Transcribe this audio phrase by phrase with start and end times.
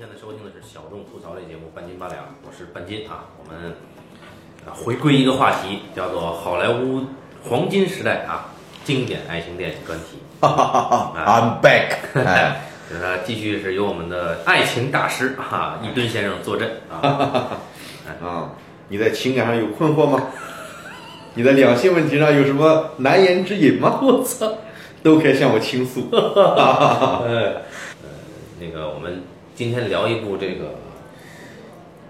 [0.00, 3.26] 现在收听的是小众吐槽类节目《半斤八两》，我是半斤啊。
[3.38, 3.74] 我们
[4.64, 7.04] 啊回归一个话题，叫做好莱坞
[7.44, 8.48] 黄金时代啊
[8.82, 10.20] 经典爱情电影专题。
[10.40, 17.58] I'm back，哎， 呃，继续是由我们的爱情大师哈、一吨先生坐镇啊。
[18.24, 18.52] 啊，
[18.88, 20.28] 你在情感上有困惑吗？
[21.36, 24.00] 你在两性问题上有什么难言之隐吗？
[24.00, 24.50] 我操！
[25.02, 26.08] 都可以向我倾诉。
[29.60, 30.70] 今天聊一部这个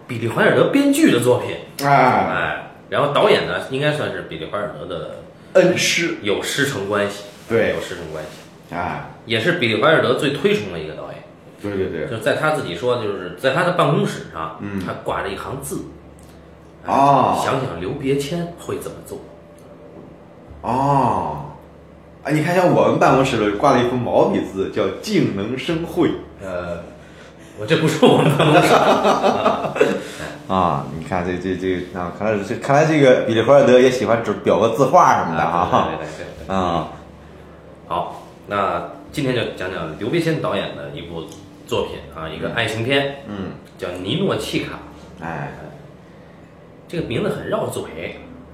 [0.07, 5.17] 比利怀尔德编剧的作品，哎，哎，然后导演呢应该算是比利怀尔德的
[5.55, 7.71] 恩师，有师承关系，对。
[7.71, 11.17] 有师承关系，哎，也是比利怀尔德最推崇的一个导演。
[11.61, 14.81] 对对对，就是在他自己说，就是在他的办公室上，嗯。
[14.87, 15.81] 他挂着一行字，
[16.87, 17.37] 哎哦。
[17.45, 19.19] 想想刘别谦会怎么做？
[20.61, 21.47] 哦，
[22.23, 26.79] 啊，你看，像我们办公室里挂了一幅毛笔字，叫“静能生慧呃，
[27.61, 28.73] 我这不是我们办公室，”
[30.49, 30.87] 啊。
[30.99, 35.89] 你看这这这啊，看来这看来这个比利怀尔德也喜欢只裱个字画什么的啊。
[35.91, 36.57] 对对对对对。
[36.57, 36.89] 啊，
[37.87, 41.25] 好，那今天就讲讲刘别谦导演的一部
[41.67, 44.79] 作品啊，一个爱情片，嗯，叫《尼诺契卡》。
[45.23, 45.53] 哎
[46.89, 47.83] 这个名字很绕嘴，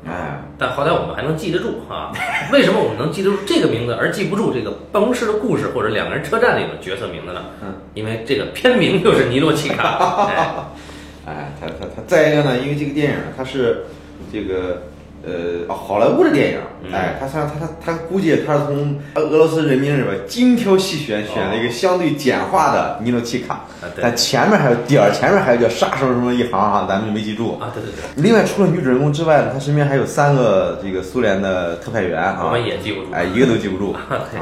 [0.08, 2.12] 哎，但好歹我们还能记得住啊。
[2.52, 7.40] 为什么我们能记得住这个名字，而记不住这个办公室的故事或者两个人车站里的角色名字呢？
[7.62, 10.28] 嗯，因为这个片名就是尼洛奇卡。
[11.26, 13.86] 哎，哎，他他他再一个呢，因为这个电影它是
[14.32, 14.82] 这个
[15.24, 23.64] 呃好莱坞的电影，嗯哎，他他他他估计他是从俄俄罗斯人民里边精挑细选，选了一个相对简化的尼诺奇卡。
[24.00, 27.58] 但前面还有点儿，前面还有叫杀手什么一行啊，咱们就没记住。
[27.60, 33.08] 啊，对对对，另外，除了女主人公之外呢，他身边还有三个这个苏联的特派员啊，我们也记不住。
[33.12, 33.92] 哎，一个都记不住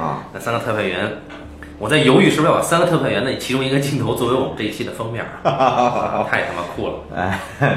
[0.00, 0.25] 啊。
[0.33, 1.11] 那三个特派员，
[1.78, 6.95] 我在犹豫是不是要把三个特派员的其中一个镜头作为我们这一期的封面 太他妈酷了。
[7.17, 7.68] 哎嗯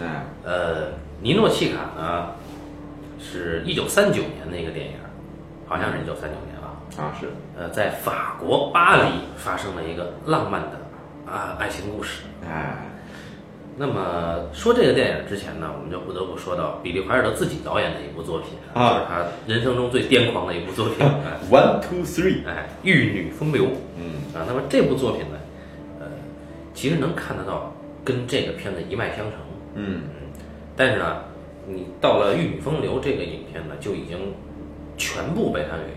[0.00, 0.74] 哎呃，
[1.22, 2.30] 尼诺契卡呢，
[3.18, 4.92] 是一九三九年的一个电影，
[5.66, 6.76] 好像是一九三九年啊。
[6.98, 12.22] 啊是呃，在法国巴黎发生了一个浪漫的啊爱情故事。
[12.48, 12.86] 哎
[13.76, 23.64] 那么说这个电影之前呢，我们就不得不说到比利怀尔德自己导演的一部作品，啊就是他人生中最癫狂的一部作品，哎， one two three，哎，《玉女风流》
[23.96, 24.44] 嗯啊。
[24.46, 25.38] 那么这部作品呢，
[26.00, 26.06] 呃，
[26.74, 27.72] 其实能看得到
[28.04, 29.34] 跟这个片子一脉相承。
[29.76, 30.02] 嗯
[30.80, 31.18] 但是呢，
[31.68, 34.16] 你到了《玉女风流》这个影片呢，就已经
[34.96, 35.92] 全部被他给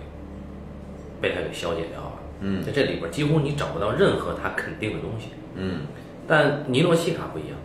[1.21, 2.11] 被他给消解掉了。
[2.41, 5.29] 嗯在这里边几乎你找不到任何他肯定的东西。
[5.55, 5.83] 嗯
[6.27, 7.57] 但尼诺西卡不一样，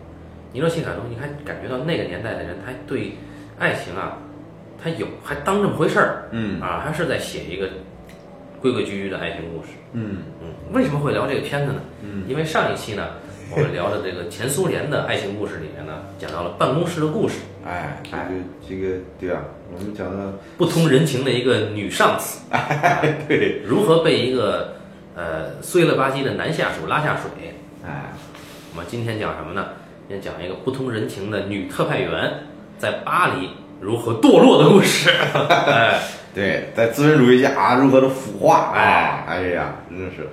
[0.53, 3.11] 尼诺西卡中你还感觉到那个年代的人，他对
[3.59, 4.17] 爱情啊，
[4.81, 7.67] 他有还当这么回事儿嗯啊，他是在写一个
[8.61, 9.71] 规规矩矩的爱情故事。
[9.91, 11.81] 嗯嗯，为什么会聊这个片子呢？
[12.01, 13.05] 嗯因为上一期呢，
[13.51, 18.23] 我们聊的这个前苏联的爱情故事里面呢，讲到了办公室的故事，哎，这个
[18.69, 19.41] 这个对啊，
[19.73, 24.75] 我们讲的不通人情的一个女上司， 哎对，如何被一个
[25.15, 27.53] 呃碎了吧唧的男下属拉下水。
[27.85, 28.11] 哎
[28.71, 29.69] 我们今天讲什么呢？
[30.07, 32.31] 今天讲一个不通人情的女特派员
[32.77, 33.49] 在巴黎
[33.81, 35.09] 如何堕落的故事。
[35.49, 35.99] 哎，
[36.35, 40.29] 对，在资本主义下啊，如何的腐化哎啊，哎呀，真是啊，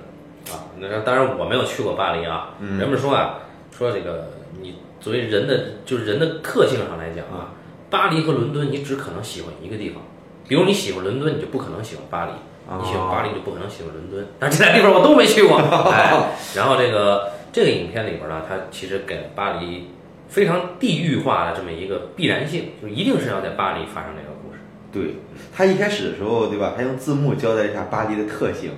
[0.79, 2.55] 那当然我没有去过巴黎啊。
[2.59, 3.39] 嗯人们说啊，
[3.75, 4.29] 说这个
[4.61, 7.53] 你作为人的就是人的特性上来讲啊，
[7.89, 10.01] 巴黎和伦敦你只可能喜欢一个地方。
[10.47, 12.31] 比如你喜欢伦敦，你就不可能喜欢巴黎；
[12.69, 14.25] 哦你喜欢巴黎，就不可能喜欢伦敦。
[14.39, 15.57] 但这俩地方我都没去过。
[15.91, 16.13] 哎，
[16.55, 19.89] 然后这个这个影片里边呢，它其实给了巴黎
[20.29, 24.59] 非常地域化的这么一个必然性，就一定是要在巴黎发生这个故事。
[24.93, 25.15] 对。
[25.53, 26.73] 他一开始的时候，对吧？
[26.77, 28.71] 他用字幕交代一下巴黎的特性，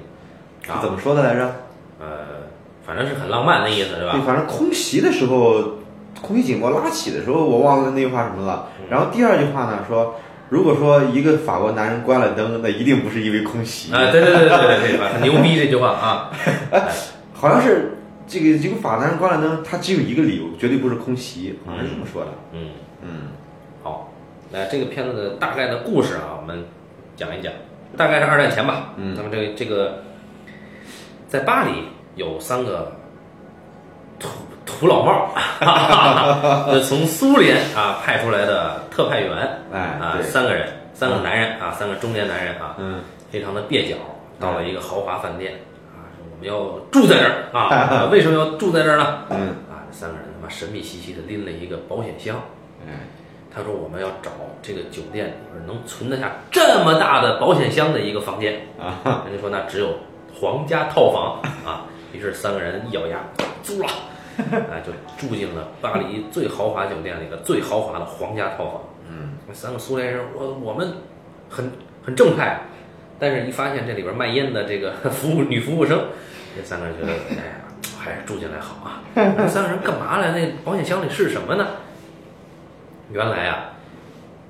[0.67, 1.53] 啊怎么说的来着？
[1.99, 2.07] 呃，
[2.85, 4.21] 反正是很浪漫的意思，是吧对，？
[4.21, 5.79] 反正空袭的时候，
[6.21, 8.69] 空袭警报拉起的时候，我忘了那句话什么了。
[8.79, 10.15] 嗯然后第二句话呢，说
[10.49, 13.93] 如果说一个法国男人关了灯，那一定不是因为空袭。
[13.93, 16.31] 啊，对对对对对对，很牛逼这句话啊。
[17.33, 22.31] 好像是这个这个法国男人关了灯，他只有一个理由，绝对不是空袭，好像是这么说的。
[22.53, 22.69] 嗯，
[23.03, 23.09] 嗯
[23.83, 24.11] 好，
[24.51, 26.65] 那这个片子的大概的故事啊，我们
[27.15, 27.53] 讲一讲，
[27.95, 28.93] 大概是二战前吧。
[28.97, 30.01] 嗯那么这个这个，
[31.29, 31.83] 在巴黎
[32.15, 32.91] 有三个
[34.19, 34.29] 土
[34.65, 35.29] 土老帽
[36.83, 39.31] 从苏联啊派出来的特派员
[39.71, 43.95] 哎啊，三个人，三个男人啊，三个中年男人啊，嗯非常的蹩脚，
[44.39, 45.53] 到了一个豪华饭店
[45.93, 49.19] 啊，说我们要住在这儿啊， 为什么要住在这儿呢？
[49.29, 52.35] 嗯，啊，这三个人他妈神秘兮兮的拎了一个保险箱。
[52.87, 53.05] 哎，
[53.53, 54.31] 他说我们要找
[54.63, 55.37] 这个酒店
[55.67, 59.89] 能存得下这么大的保险箱的一个房间啊，人家说那只有
[60.33, 61.85] 皇家套房啊。
[62.11, 63.19] 于是三个人一咬牙，
[63.61, 63.87] 租了，
[64.49, 68.81] 哎， 就住进了巴黎最豪华酒店里的最豪华的皇家套房。
[69.07, 70.91] 嗯，三个苏联人，我我们
[71.47, 71.71] 很
[72.03, 72.61] 很正派，
[73.19, 76.03] 但是一发现这里边卖烟的这个服务女服务生，
[76.57, 77.61] 这三个人觉得，哎呀，
[77.99, 79.03] 还是住进来好啊。
[79.13, 80.31] 这三个人干嘛来？
[80.31, 81.67] 那保险箱里是什么呢？
[83.11, 83.69] 原来啊，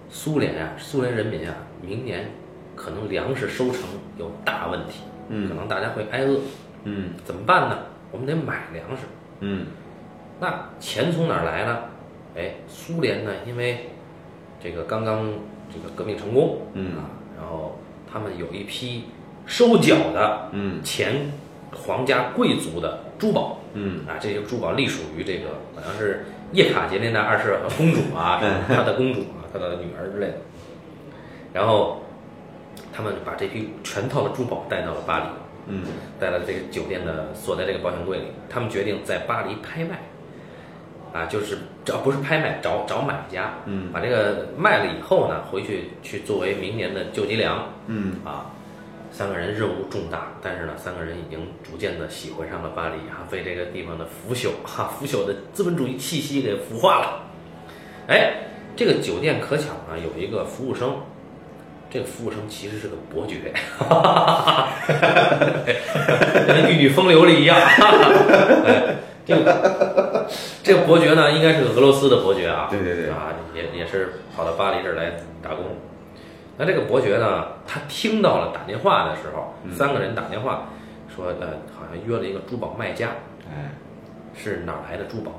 [0.09, 2.31] 苏联啊，苏联人民啊，明年
[2.73, 3.81] 可能粮食收成
[4.17, 5.47] 有大问题，嗯。
[5.47, 6.39] 可能大家会挨饿，
[6.83, 7.11] 嗯。
[7.23, 7.77] 怎么办呢？
[8.11, 9.03] 我们得买粮食。
[9.39, 9.67] 嗯。
[10.39, 11.79] 那钱从哪儿来呢？
[12.35, 13.89] 哎，苏联呢，因为
[14.61, 15.31] 这个刚刚
[15.73, 16.97] 这个革命成功，嗯。
[16.97, 17.79] 啊，然后
[18.11, 19.05] 他们有一批
[19.45, 20.81] 收缴的嗯。
[20.83, 21.31] 前
[21.73, 24.01] 皇家贵族的珠宝，嗯。
[24.07, 28.61] 啊，这些珠宝隶属于这个好像是叶卡捷琳娜二世和公主啊，嗯。
[28.67, 30.37] 她的公主啊，她的女儿之类的。
[31.51, 32.03] 然后
[32.99, 35.25] 他们把这批全套的珠宝带到了巴黎，
[35.67, 35.83] 嗯
[36.19, 38.25] 带到这个酒店的锁在这个保险柜里。
[38.49, 40.01] 他们决定在巴黎拍卖，
[41.13, 47.63] 啊，就是找不是拍卖，找找买家，嗯把这个卖了以后呢，回去去作为明年的救济粮。
[47.87, 48.51] 嗯啊，
[49.13, 57.23] 三个人任务重大，但是呢，三个人已经逐渐的喜欢上了巴黎啊，被这个地方的腐朽哈、腐朽的资本主义气息给腐化了。
[58.09, 58.33] 哎，
[58.75, 60.97] 这个酒店可巧啊，有一个服务生，
[61.89, 63.51] 这个服务生其实是个伯爵，
[66.47, 67.57] 跟玉女风流了一样。
[67.59, 68.95] 哎，
[69.25, 70.29] 这个
[70.61, 75.65] 这个伯爵呢，应该是个俄罗斯的伯爵啊，对对对啊，也也是跑到巴黎这儿来打工。
[76.57, 80.69] 那这个伯爵呢，他听到了打电话的时候，三个人打电话
[81.15, 83.09] 说，呃，好像约了一个珠宝卖家，
[83.49, 83.71] 哎
[84.35, 85.31] 是哪儿来的珠宝？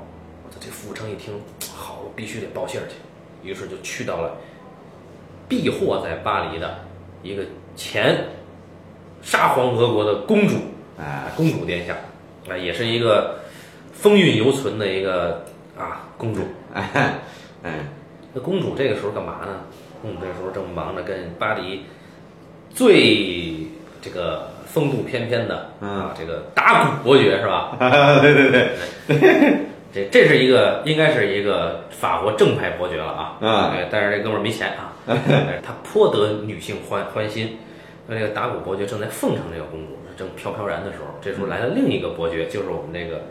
[0.45, 1.33] 我操，这服务生一听，
[1.73, 2.95] 好，我必须得报信儿去，
[3.47, 4.35] 于是就去到了
[5.51, 6.79] 避祸在巴黎的
[7.21, 7.43] 一个
[7.75, 8.15] 前
[9.21, 10.55] 沙皇俄国的公主，
[10.97, 11.93] 啊公主殿下，
[12.49, 13.35] 啊，也是一个
[13.91, 15.43] 风韵犹存的一个
[15.77, 16.41] 啊公主。
[16.73, 16.89] 哎
[17.63, 17.73] 哎
[18.33, 19.59] 那公主这个时候干嘛呢？
[20.01, 21.83] 公主这时候正忙着跟巴黎
[22.69, 23.67] 最
[24.01, 27.75] 这个风度翩翩的啊，这个达古伯爵是吧？
[28.23, 29.57] 对对对，
[29.93, 37.57] 这这是一个应该是一个法国正派伯爵了啊，啊哎但是这哥们儿没钱啊，哎他颇得女性欢欢心。
[38.07, 43.21] 那这个达古伯爵正在奉承这个公主，正飘飘然的时候，这时候来了另一个伯爵，就是我们这个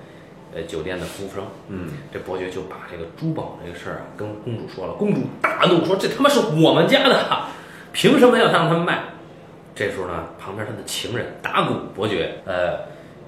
[0.54, 1.44] 呃酒店的服务生。
[1.68, 7.46] 嗯这伯爵就把这个珠宝这个事儿啊跟公主说了，公主大怒说：“这他妈是我们家的，
[7.92, 9.04] 凭什么要让他们卖？”
[9.74, 12.80] 这时候呢，旁边他的情人达古伯爵，呃，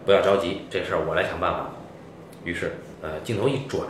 [0.04, 1.70] 不要着急，这事儿我来想办法。
[2.44, 3.86] 于是，呃，镜头一转，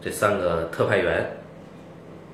[0.00, 1.38] 这三个特派员，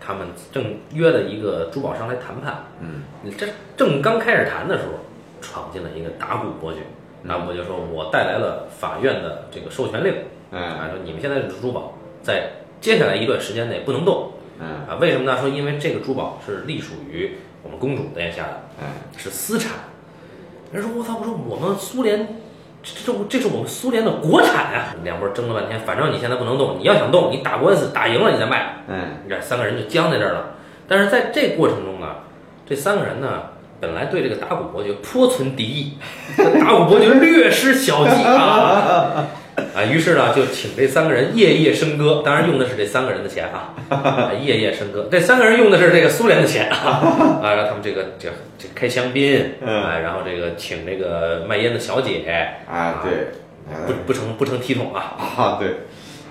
[0.05, 2.65] 他们正约了一个珠宝商来谈判。
[2.81, 3.03] 嗯
[3.39, 3.47] 这
[3.77, 4.95] 正刚开始谈的时候，
[5.41, 6.81] 闯进了一个达古伯爵。
[7.29, 10.13] 达古伯爵说：“我带来了法院的这个授权令。”
[10.51, 12.51] 哎啊，说你们现在的珠宝在
[12.81, 14.99] 接下来一段时间内不能动嗯啊？
[15.01, 15.41] 为什么呢？
[15.41, 19.73] 说因为这个珠宝是隶属于我们公主殿下的，哎是私产。
[20.73, 22.42] 人说我操，我说我们苏联，
[22.83, 28.83] 这这这是我们苏联的国产呀、两拨争了半天，反正你现在不能动，你要想动，你打官司打赢了你再卖。
[28.89, 28.97] 嗯
[29.29, 30.55] 这三个人就僵在这儿了。
[30.89, 32.09] 但是在这过程中呢，
[32.69, 33.43] 这三个人呢，
[33.81, 35.99] 本来对这个达古伯爵颇存敌意，
[36.37, 39.27] 这达古伯爵略施小计啊
[39.75, 45.09] 啊，于是呢就请这三个人夜夜笙歌，当然用的是这三个人的钱啊，啊 夜夜笙歌。
[45.11, 52.23] 这三个人用的是这个苏联的钱啊， 啊，让他们这个这这开香槟，嗯啊，然后这个请这个卖烟的小姐，
[52.71, 53.29] 啊对，
[53.87, 55.69] 不不成不成体统啊，啊对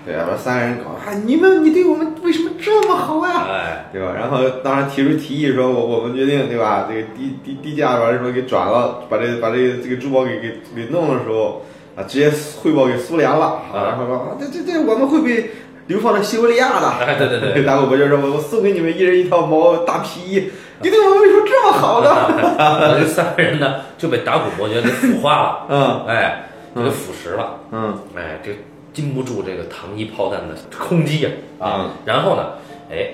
[0.04, 3.46] 对，然后三个人搞啊，你们你对我们为什么这么好呀？
[3.48, 4.12] 哎，对吧？
[4.16, 6.88] 然后当然提出提议说，我我们决定对吧？
[6.88, 11.64] 这个低低低价把什么给转了，把这把这个这个珠宝给给给弄的时候
[11.96, 12.32] 啊，直接
[12.62, 15.50] 汇报给苏联了啊，然后说啊这这这我们会被
[15.88, 16.88] 流放到西伯利亚的。
[16.88, 22.96] 哎对对对对达古伯爵说，我我送给你们一人一套毛大皮衣，你对我们为什么这么好呢？
[23.00, 26.44] 这三个人呢就被达古伯爵给腐化了，嗯哎，
[26.74, 28.52] 就给腐蚀了，嗯哎，这
[28.92, 30.54] 经不住这个糖衣炮弹的
[30.88, 31.90] 攻击呀啊！
[32.04, 32.52] 然后呢，
[32.90, 33.08] 哎，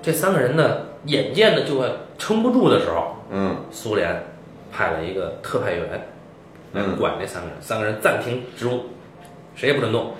[0.00, 1.88] 这三个人呢，眼见的就快
[2.18, 4.24] 撑不住的时候，嗯苏联
[4.72, 6.08] 派了一个特派员
[6.72, 8.86] 来嗯管这三个人，三个人暂停职务，
[9.54, 10.14] 谁也不准动，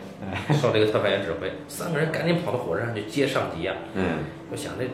[0.60, 1.50] 受这个特派员指挥。
[1.68, 4.18] 三个人赶紧跑到火车上去接上级啊、嗯
[4.50, 4.84] 我想这，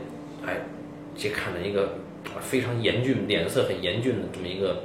[0.46, 0.56] 哎，
[1.16, 1.82] 这看着一个
[2.26, 4.84] 啊非常严峻、脸色很严峻的这么一个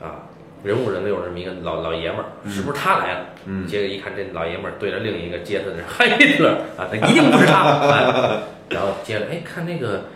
[0.00, 0.26] 啊
[0.64, 3.26] 人物人六这么一个老老爷们儿，是不是他来了？
[3.44, 7.62] 嗯接着一看这老爷们儿对着另一个接他的是海特勒啊，他一定不是他。
[7.62, 10.06] 哎、 然后接着哎看那个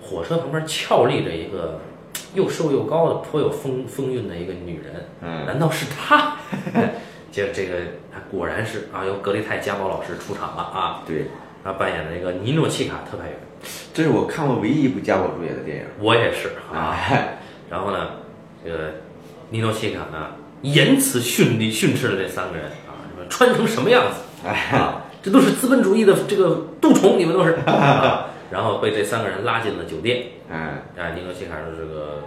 [0.00, 1.78] 火车旁边翘立着一个
[2.34, 6.36] 又瘦又高的、颇有风风韵的一个女人，嗯 难道是她？
[6.74, 6.94] 哎
[7.32, 7.76] 接着这个
[8.28, 11.26] 果然是啊，由格雷泰加宝老师出场了啊，对，
[11.62, 13.38] 他扮演的那个尼诺契卡特派员，
[13.94, 15.84] 这是我看过唯一一部加宝主演的电影。
[16.00, 16.90] 我也是啊。
[16.90, 17.38] 哎，
[17.70, 18.08] 然后呢，
[18.64, 18.94] 这个
[19.50, 20.30] 尼诺契卡呢，
[20.62, 27.52] 言辞训力训斥了这三个人啊，说穿成什么样子哎，啊，这都是资本主义的这个蠹虫，你们都是。
[27.64, 30.24] 啊 然后被这三个人拉进了酒店。
[30.50, 32.22] 哎，啊，尼诺西卡说这个，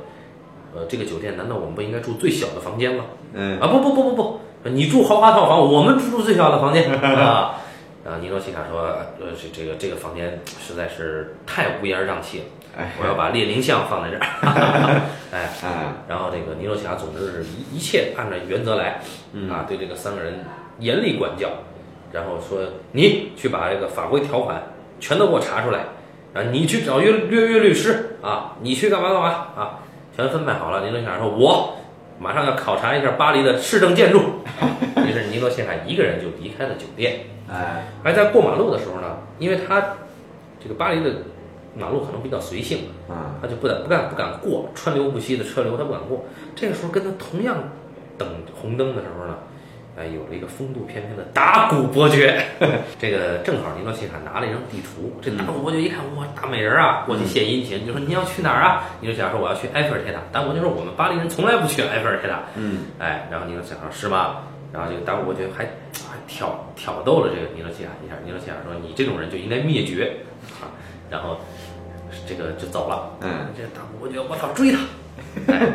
[0.73, 3.05] 呃，这个酒店难道我们不应该住最小的房间吗？
[3.33, 4.39] 嗯，啊，不不不不不，
[4.69, 7.59] 你住豪华套房，我们住最小的房间 啊。
[8.05, 8.81] 然后尼诺西卡说，
[9.19, 12.45] 呃，这这个这个房间实在是太乌烟瘴气了，
[12.77, 14.21] 哎，我要把列宁像放在这儿。
[15.31, 18.99] 哎，哎，然后这个尼罗西卡，总之是一一切按照原则来
[19.49, 20.43] 啊，对这个三个人
[20.79, 21.49] 严厉管教，
[22.11, 22.59] 然后说
[22.91, 24.61] 你去把这个法规条款
[24.99, 25.85] 全都给我查出来，
[26.33, 29.79] 啊，你去找约约约律师啊，你去干嘛干嘛啊，
[30.15, 30.83] 全分配好了。
[30.83, 31.75] 尼诺契卡说，我
[32.19, 34.19] 马上要考察一下巴黎的市政建筑。
[35.05, 37.27] 于是尼诺契卡一个人就离开了酒店。
[37.51, 39.95] 哎，而在过马路的时候呢，因为他
[40.59, 41.11] 这个巴黎的
[41.77, 46.25] 马路可能比较随性，啊，他就不敢不敢不敢过，川流不息的车流他不敢过。
[46.55, 47.57] 这个时候跟他同样
[48.17, 48.27] 等
[48.59, 49.37] 红灯的时候呢，
[49.95, 52.43] 哎，有了一个风度翩翩的达古伯爵。
[52.99, 58.83] 这个正好尼诺西卡拿了一张地图，这达古伯爵一看，哇，大美人啊，过去献殷勤，就说你要去哪儿啊？
[58.99, 60.19] 尼诺西卡说我要去埃菲尔铁塔。
[60.31, 62.41] 达古伯爵说我们巴黎人从来不去埃菲尔铁塔。
[62.55, 64.37] 嗯，哎，然后尼诺西卡说是吗？
[64.73, 70.11] 然后这个达古伯爵还还挑挑逗了这个尼诺西卡一下，尼诺西卡说你这种人就应该灭绝
[70.59, 70.65] 啊，
[71.11, 71.39] 然后
[72.27, 73.11] 这个就走了。
[73.21, 74.79] 嗯，这达古伯爵我操追他，
[75.53, 75.71] 哎，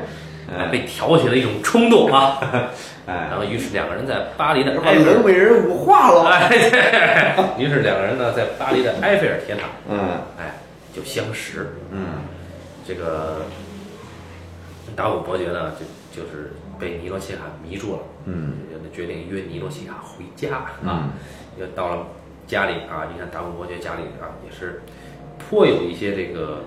[0.57, 2.41] 哎被挑起了一种冲动啊，
[3.07, 6.29] 哎，然后于是两个人在巴黎的把埃菲尔，冷美人舞化了。
[6.31, 6.49] 哎，
[7.57, 9.99] 对 于是两个人呢在巴黎的埃菲尔铁塔，嗯，
[10.39, 10.55] 哎
[10.95, 11.75] 就相识。
[11.91, 12.25] 嗯，
[12.87, 13.43] 这个
[14.97, 15.73] 达古伯爵呢
[16.13, 17.99] 就就是被尼罗西卡迷住了。
[18.25, 18.55] 嗯，
[18.93, 21.11] 决定约尼罗西卡回家啊嗯。
[21.61, 22.07] 又到了
[22.47, 24.81] 家里啊，你看达古伯爵家里啊，也是
[25.39, 26.63] 颇有一些这个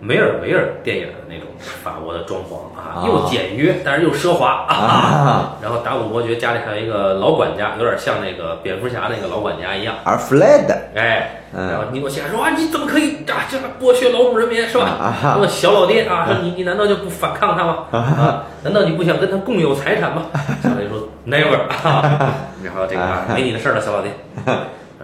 [0.00, 5.56] 梅尔维尔电影的那种法国的装潢啊，啊又简约，但是又奢华啊。
[5.62, 9.94] 然后达古伯爵家里还有一个老管家，有点像那个蝙蝠侠那个老管家一样。
[10.04, 14.84] 而 Fred，哎，嗯然后尼古西亚说啊，你怎么可以啊，这剥削劳动人民是吧？
[14.84, 17.84] 啊那么小老爹啊，说你你难道就不反抗他吗？
[17.90, 20.26] 啊，难道你不想跟他共有财产吗？
[20.62, 24.10] 小老爹说 never，啊 然后这个啊没你的事儿了，小老爹。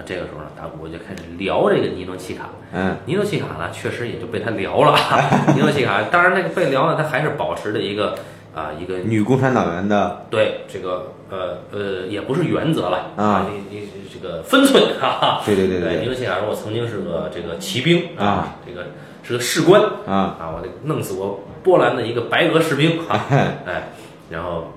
[0.03, 2.51] 啊，这个时候呢，大古就开始聊这个尼诺契卡。
[2.73, 4.99] 嗯，尼诺契卡呢，确实也就被他聊了。
[5.55, 8.17] 尼诺契卡，当然那个被聊呢，他还是保持着一个
[8.55, 15.43] 啊一个女共产党员的，对这个呃呃，也不是原则了啊你你这个分寸哈。
[15.45, 18.87] 对对对对尼诺契卡说，我曾经是个这个骑兵啊，这个
[19.23, 23.27] 是个士官啊，啊，我得弄死过波兰的一个白俄士兵啊，
[23.67, 23.89] 哎，
[24.31, 24.73] 然后，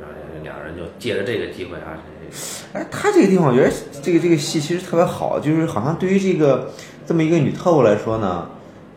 [0.00, 2.17] 然后两人就借着这个机会啊，这
[2.72, 3.70] 哎，他这个地方，我觉得
[4.02, 6.70] 这个这个戏其实特别好，就是好像对于这个
[7.06, 8.48] 这么一个女特务来说呢，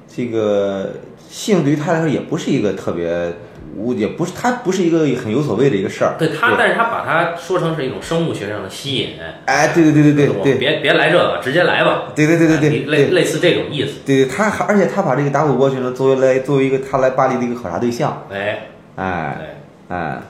[0.07, 0.93] 这个
[1.29, 3.33] 性对于她来说也不是一个特别
[3.77, 6.15] 无，也不是她不是一个很有所谓的一个事儿。
[6.19, 9.11] 对他，但是他把它说成是一种生物学上的吸引，
[9.45, 10.55] 哎，对对对对对对。
[10.55, 20.21] 别别来这个，直接来吧，对对对对对类类似这种意思，对，他还而且他把这个达古伯爵呢作为来作为一个他来巴黎的一个考察对象，哎，哎对，哎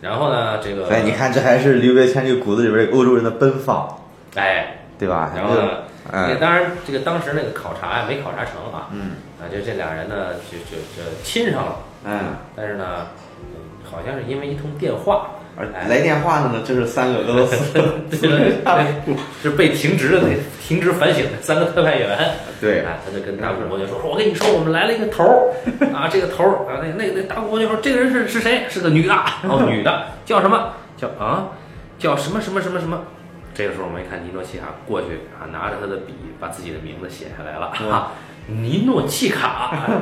[0.00, 3.98] 然后呢，这个，哎，你看这还是刘别谦这个骨子里边这欧洲人的奔放，
[4.34, 4.74] 哎。
[4.98, 5.30] 对吧？
[5.36, 5.70] 然后呢，
[6.10, 13.06] 哎那当然，这个当时那个考察呀没考察成啊，嗯啊，就这俩人呢，就就就亲上了，嗯，但是呢，
[13.38, 17.82] 嗯好像是因为一通电话，而哎来电话的呢，就是三个俄罗斯，
[19.42, 20.28] 是被停职的那
[20.62, 22.16] 停职反省的三个特派员，
[22.60, 25.50] 对，啊，他就跟大古伯爵说，说我跟你说，我们来了一个头儿
[25.92, 28.66] 啊，这个头儿啊，那那那大古伯爵说，这个人是是谁？
[28.68, 29.14] 是个女的，
[29.48, 30.74] 哦，女的，叫什么？
[30.96, 31.48] 叫啊，
[31.98, 33.02] 叫什么什么什么什么？
[33.52, 35.08] 这个时候我们一看尼诺契卡过去
[35.40, 38.12] 啊，拿着他的笔把自己的名字写下来了啊，
[38.46, 39.92] 尼诺契卡，哎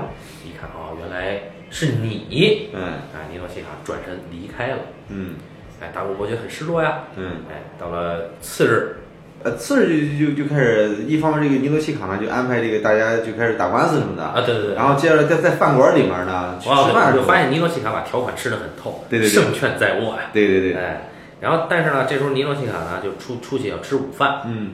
[0.44, 5.34] 一看哦，原来是你，嗯啊，尼诺契卡转身离开了，嗯
[5.80, 7.42] 哎，达古伯爵很失落呀，嗯。
[7.50, 8.96] 哎，到了次日，
[9.42, 20.30] 呃，次日就就就开始，一方面这个尼诺西卡呢就安排这个大家就开始打官司什么的，啊，对对对，然后接着在在饭馆里面呢吃饭就发现，尼诺西卡把条款吃得很透，对对对胜券在握呀。
[20.32, 21.10] 对对对，哎，
[21.40, 24.70] 然后但是呢，这时候尼诺西卡呢就出出去要吃午饭，嗯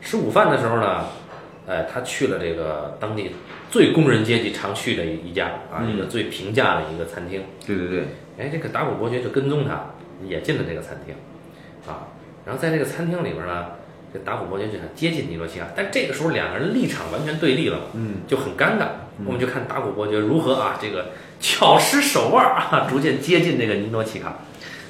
[0.00, 1.06] 吃午饭的时候呢，
[1.66, 3.34] 哎，他去了这个当地
[3.70, 7.42] 最工人阶级常去的一一家啊，嗯一个最平价的一个餐厅。
[7.66, 8.04] 对对对，
[8.38, 9.86] 哎，这个达古伯爵就跟踪他，
[10.26, 11.14] 也进了这个餐厅，
[11.86, 12.08] 啊，
[12.44, 13.66] 然后在这个餐厅里边呢，
[14.12, 18.86] 这达古伯爵就想接近尼罗奇亚，但这个时候两个人立场完全对立了嘛，嗯就很尴尬。
[19.24, 21.06] 我们就看达古伯爵如何啊，这个
[21.38, 24.34] 巧施手腕啊，逐渐接近这个尼罗奇卡。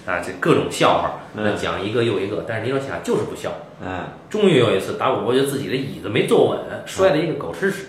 [0.07, 1.15] 啊，这各种笑话，
[1.57, 3.51] 讲一个又一个，但是尼罗奇卡就是不笑。
[3.83, 7.87] 嗯终于有一次，达古伯爵自己的椅子没坐稳，摔了一个狗吃屎。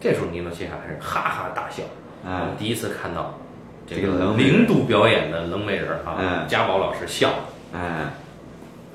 [0.00, 1.82] 这时候尼罗奇卡开始哈哈大笑。
[2.24, 3.38] 我们嗯第一次看到
[3.94, 7.30] 这这个零度表演的冷美人啊，嗯家宝老师笑
[7.72, 7.80] 嗯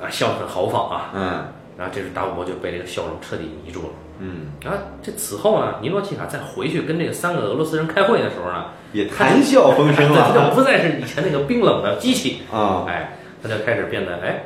[0.01, 1.12] 啊，笑得很豪放啊。
[1.13, 1.46] 嗯
[1.77, 3.89] 然后这时达古伯就被这个笑容彻底迷住了。
[4.20, 14.44] 嗯，然后这此后呢，尼诺契卡再回去跟这个三个俄罗斯人开会的时候呢，也谈笑风生 了，他就不再是以前那个冰冷的机器，啊，哎，他就开始变得哎，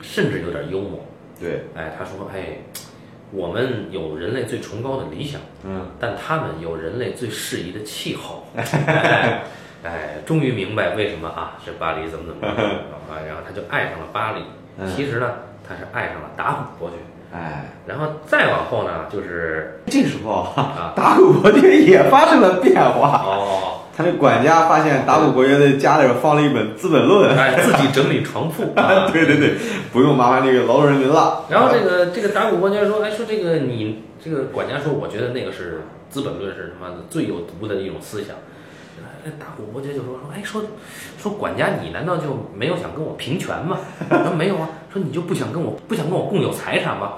[0.00, 1.04] 甚至有点幽默。
[1.40, 2.58] 对，哎，他说：“哎，
[3.32, 8.46] 我们有人类最崇高的理想，嗯但他们有人类最适宜的气候。
[8.56, 9.42] 哎”
[9.84, 12.62] 哎，终于明白为什么啊，这巴黎怎么怎么着
[13.10, 14.40] 啊，然后他就爱上了巴黎。
[14.78, 15.32] 嗯其实呢，
[15.68, 16.96] 他是爱上了达古伯爵。
[17.34, 23.22] 哎，然后再往后呢，就是这时候啊，达古伯爵也发生了变化。
[23.26, 29.10] 哦，他那管家发现达古伯爵的家里边放了一本《资本论》，哎，自己整理床铺 啊。
[29.12, 29.54] 对对对，
[29.92, 31.44] 不用麻烦这个劳动人民了。
[31.50, 35.80] 然后这个这个达古伯爵说，哎，说这个你这个管家说，我觉得那个是
[36.12, 38.36] 《资本论》是他妈的最有毒的一种思想。
[39.24, 40.62] 哎，达古伯爵就说说，哎，说
[41.16, 43.78] 说管家，你难道就没有想跟我平权吗？
[44.08, 47.12] 说没有啊，说你就不想跟我不想跟我共有财产吗？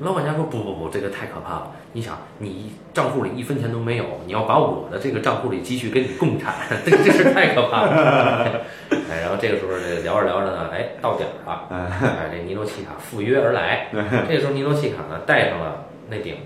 [0.00, 1.72] 老管家说不不不，这个太可怕了。
[1.92, 8.44] 你想，你账户里一分钱都没有，你要把我的这个账户里积蓄跟你共产， 这个这是太可怕了。
[9.10, 11.66] 哎，然后这个时候这聊着聊着呢，哎，到点儿了。
[11.70, 13.88] 哎，这尼诺契卡赴约而来。
[14.28, 16.36] 这个时候，尼诺契卡呢戴上了那顶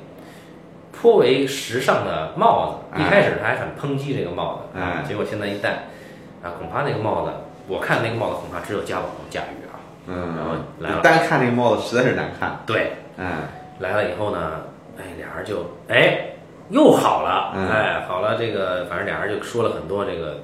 [0.91, 3.03] 颇为时尚的帽子。
[3.03, 5.71] 一开始他还很抨击这个帽子，哎结果现在一戴，
[6.43, 7.33] 啊，恐怕那个帽子，
[7.69, 9.77] 我看那个帽子恐怕只有家宝能驾驭啊。
[10.07, 12.59] 然后嗯，来了单看那个帽子实在是难看。
[12.67, 13.26] 对，嗯。
[13.78, 14.62] 来了以后呢，
[14.99, 16.26] 哎，俩人就哎
[16.71, 17.69] 又好了，嗯。
[17.69, 20.38] 哎，好了，这个反正俩人就说了很多这个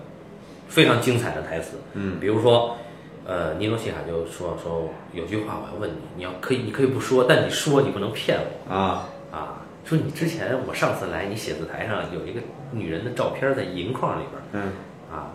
[0.69, 2.19] 非常精彩的台词，嗯。
[2.19, 2.77] 比如说，
[3.27, 8.75] 呃，尼诺西卡就说说有句话我要问你，你要可以你可以不说，但你说你不能骗我。
[8.75, 9.09] 啊。
[9.31, 9.63] 啊。
[9.85, 14.73] 说你之前我上次来，你写字台上有一个女人的照片在银框里边嗯。
[15.11, 15.31] 啊，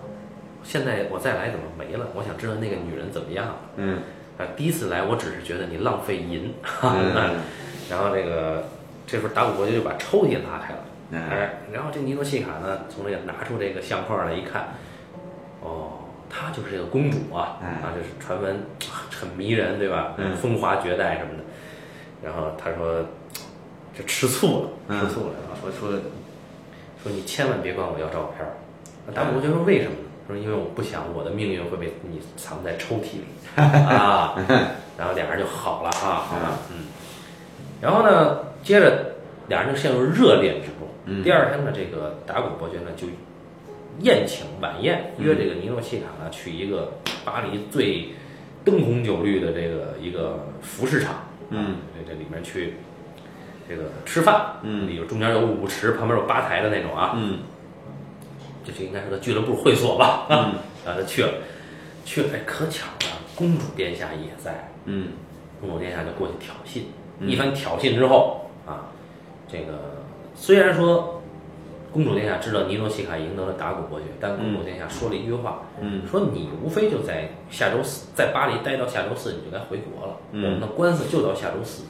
[0.63, 2.05] 现在我再来怎么没了？
[2.13, 3.55] 我想知道那个女人怎么样了。
[3.77, 3.99] 嗯
[4.37, 7.35] 啊，第一次来我只是觉得你浪费银，哈哈嗯
[7.89, 8.65] 然后这个
[9.05, 10.79] 这时候达古伯爵就把抽屉拉开了，
[11.11, 14.69] 嗯哎，然后这尼诺契卡呢从这个拿出这个相框来一看，
[15.61, 18.65] 哦，她就是这个公主啊，哎啊，就是传闻
[19.11, 20.13] 很迷人，对吧？
[20.17, 21.43] 嗯风华绝代什么的。
[22.23, 23.05] 然后他说，
[23.93, 25.99] 就吃醋了，嗯吃醋了，然后说说
[27.03, 28.55] 说你千万别管我要照片儿。
[29.13, 30.09] 达古伯爵说为什么呢？
[30.27, 34.35] 说因为我不想我的命运会被你藏在抽屉里 啊。
[34.97, 36.85] 然后俩人就好了啊，好了，嗯。
[37.81, 39.15] 然后呢，接着
[39.47, 40.87] 俩人就陷入热恋之中。
[41.05, 43.07] 嗯第二天呢，这个达古伯爵呢就
[43.99, 46.93] 宴请晚宴，约这个尼诺契卡呢去一个
[47.25, 48.07] 巴黎最
[48.63, 51.15] 灯红酒绿的这个一个服饰厂，
[51.49, 52.75] 嗯，这这里面去
[53.67, 57.39] 这个吃饭，嗯里头中间有舞池，旁边有吧台的那种啊，嗯
[58.63, 60.37] 这就应该是个俱乐部会所吧，嗯。
[60.85, 61.29] 啊，他去了，
[62.03, 65.09] 去了，哎，可巧了，公主殿下也在，嗯。
[65.61, 66.83] 公主殿下就过去挑衅，
[67.19, 67.29] 嗯。
[67.29, 68.91] 一番挑衅之后啊，
[69.47, 70.03] 这个
[70.35, 71.21] 虽然说
[71.93, 76.01] 公主殿下知道尼诺西卡赢得了达古伯爵，但公主殿下说了一句话，嗯。
[76.09, 80.43] 说你无非就在下周四在巴黎待到下周四，你就该回国了，嗯。
[80.43, 81.83] 我们的官司就到下周四。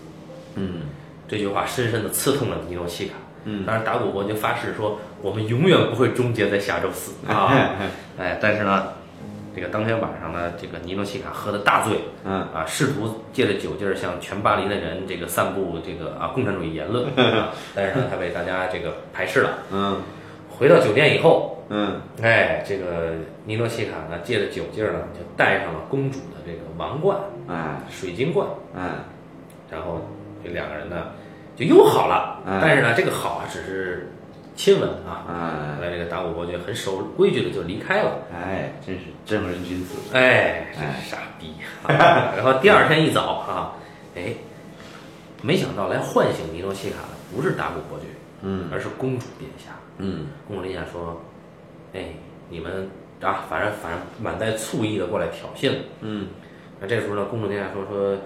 [0.56, 0.82] 嗯。
[1.28, 3.14] 这句话深深的刺痛了尼诺西卡。
[3.46, 3.66] 嗯。
[3.66, 7.14] 当然达古国就发誓说，我们永远不会终结在下周四。
[7.32, 7.54] 啊。
[8.20, 8.90] 哎，但是呢，
[9.56, 12.42] 这个当天晚上呢，这个尼诺西卡喝的大醉，嗯。
[12.54, 19.50] 啊，试图借着酒劲儿向全巴黎的人这个散布这个啊共产主义言论， 啊但是呢，他被大家这个排斥了。
[19.72, 20.02] 嗯。
[20.50, 22.00] 回到酒店以后，嗯。
[22.22, 27.80] 哎，这个尼诺西卡呢，借着酒劲儿呢，就戴上了公主的这个王冠，哎。
[27.90, 28.90] 水晶冠，哎。
[29.72, 30.08] 然后
[30.44, 31.08] 这两个人呢
[31.56, 32.42] 就又好了。
[32.46, 34.10] 嗯但是呢，这个好啊，只是
[34.56, 35.26] 亲吻啊。
[35.28, 38.18] 后哎来这个达古伯爵很守规矩的就离开了。
[38.34, 39.96] 哎，真是正人君子。
[40.14, 41.54] 哎，真是傻逼！
[41.84, 43.74] 啊 然后第二天一早啊，
[44.16, 44.34] 哎，
[45.42, 48.06] 没想到来唤醒尼诺西卡的不是达古伯爵，
[48.42, 49.72] 嗯而是公主殿下。
[49.98, 51.22] 嗯公主殿下说
[51.94, 52.06] ：“哎，
[52.50, 52.90] 你们
[53.22, 55.78] 啊，反正反正满带醋意的过来挑衅了。
[56.02, 56.28] 嗯
[56.82, 58.18] 那这时候呢，公主殿下说说，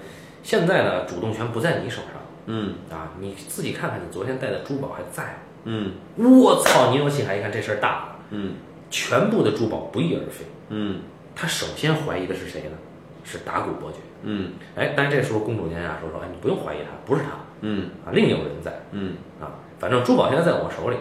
[0.44, 2.14] 现在呢，主动权不在你手上
[2.48, 5.30] 嗯啊，你自己看看，你昨天带的珠宝还在吗？
[5.66, 6.92] 嗯我操！
[6.92, 8.54] 尼诺西卡一看这事儿大了，嗯
[8.90, 10.46] 全部的珠宝不翼而飞。
[10.70, 11.00] 嗯
[11.36, 12.78] 他首先怀疑的是谁呢？
[13.24, 13.98] 是达古伯爵。
[14.24, 17.30] 嗯哎，但是这时候公主殿下说说，哎，你不用怀疑他，不是他
[17.62, 19.52] 嗯啊，另有人在嗯啊。
[19.78, 20.98] 反正珠宝现在在我手里，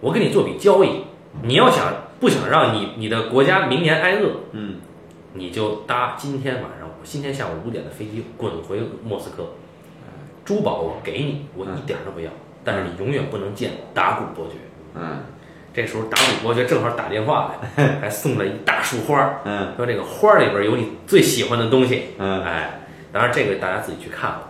[0.00, 1.04] 我跟你做笔交易，
[1.42, 4.76] 你要想不想让你你的国家明年挨饿，嗯
[5.34, 9.46] 你就搭今天晚上今天下午五点的飞机滚回莫斯科，
[10.50, 12.28] 珠宝我给你，我一点儿都不要，
[12.64, 14.54] 但是你永远不能见达古伯爵。
[14.96, 15.22] 嗯
[15.72, 22.06] 这时候达古伯爵正好打电话来， 还送了一大束花儿，嗯说这个花儿里边有你最喜欢的东西。
[22.18, 22.80] 嗯哎，
[23.12, 24.48] 当然这个大家自己去看吧。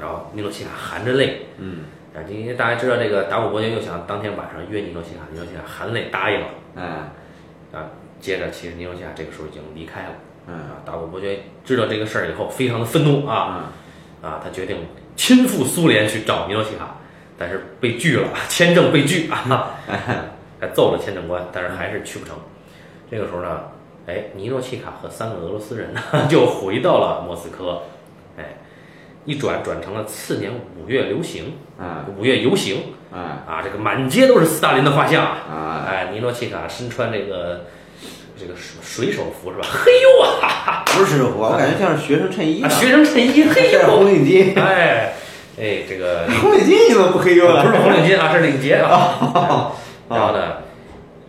[0.00, 1.80] 然后尼诺西卡含着泪，嗯
[2.14, 6.46] 啊，因为大家知道这个达古伯爵又想当天晚上约尼诺西卡，尼诺西卡含泪答应了。
[6.76, 6.84] 嗯
[7.78, 7.84] 啊，
[8.18, 10.08] 接着其实尼诺西卡这个时候已经离开了。
[10.46, 13.72] 嗯啊，达古伯爵知道这个事儿以后，非常的愤怒啊嗯
[14.22, 14.76] 啊，他决定
[15.16, 16.96] 亲赴苏联去找尼诺西卡，
[17.38, 19.74] 但是被拒了，签证被拒啊，
[20.60, 22.36] 还揍了签证官，但是还是去不成。
[23.10, 23.62] 这个时候呢，
[24.06, 27.82] 哎，尼诺奇卡和三个俄罗斯人呢 就回到了莫斯科，
[28.38, 28.44] 哎，
[29.24, 35.38] 一转转成了次年五月流行，啊五月游行啊啊，这个满街都是斯大林的画像啊。
[35.50, 37.64] 啊哎，尼诺契卡身穿这个
[38.40, 39.66] 这个水水手服是吧？
[39.68, 45.12] 嘿呦啊，不是水手服，我感觉像是学生衬衣学生衬衣， 嘿戴红，领巾， 哎
[45.60, 47.46] 哎，这个红领巾你怎么不黑哟？
[47.62, 48.88] 不是红领巾啊，是领结啊。
[49.34, 49.72] 啊
[50.08, 50.54] 然后呢，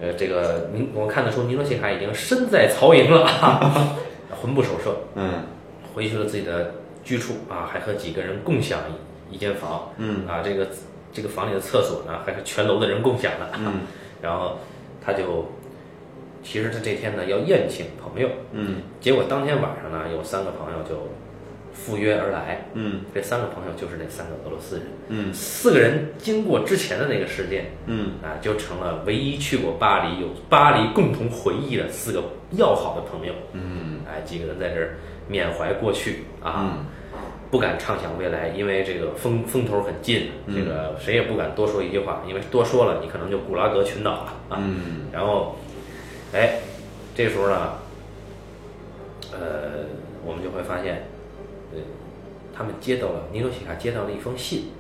[0.02, 3.96] 呃，这个您我看得出尼诺契卡已经身在曹营了，啊
[4.42, 5.44] 魂不守舍，嗯。
[5.94, 8.80] 回去了自己的居处啊，还和几个人共享
[9.30, 10.26] 一一间房，嗯。
[10.28, 10.68] 啊，这个
[11.12, 13.82] 这个房里的厕所呢，还是全楼的人共享的，嗯。
[14.22, 14.58] 然后
[15.06, 15.52] 他就，
[16.44, 18.82] 其实他这天呢要宴请朋友，嗯。
[19.00, 21.08] 结果当天晚上呢有三个朋友就
[21.74, 23.02] 赴约而来，嗯。
[23.14, 25.34] 这三个朋友就是那三个俄罗斯人，嗯。
[25.34, 28.14] 四个人经过之前的那个事件嗯。
[28.22, 34.00] 啊，就成了唯一去过巴黎有巴黎共同回忆的四个要好的朋友，嗯。
[34.08, 36.66] 哎，几个人在这儿缅怀过去啊。
[36.80, 36.86] 嗯。
[37.50, 40.56] 不敢畅想未来，因为这个风风头很近，嗯。
[40.56, 44.58] 这个谁也不敢多说一句话，因为多说了你可能就古拉格群岛了啊。
[44.62, 45.08] 嗯。
[45.12, 45.58] 然后，
[46.34, 46.60] 哎，
[47.16, 47.74] 这时候呢，
[49.32, 49.86] 呃，
[50.26, 51.08] 我们就会发现，
[51.74, 51.80] 呃，
[52.56, 54.72] 他们接到了尼罗西卡接到了一封信，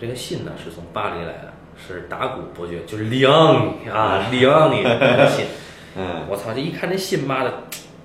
[0.00, 5.46] 这个信呢是从巴黎来的，是达古伯爵，就是里昂尼啊，里昂尼的信。
[5.98, 7.64] 嗯我操，这一看这信，妈的，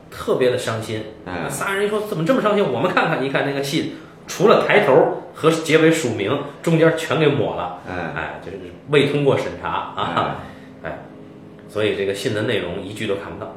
[0.10, 1.04] 特别的伤心。
[1.26, 2.72] 嗯仨人一说怎么这么伤心？
[2.72, 3.96] 我们看看，一看那个信，
[4.28, 7.80] 除了抬头和结尾署名，中间全给抹了。
[7.90, 8.58] 嗯哎，就是
[8.90, 10.36] 未通过审查啊，哎，
[11.72, 13.56] 所以这个信的内容一句都看不到，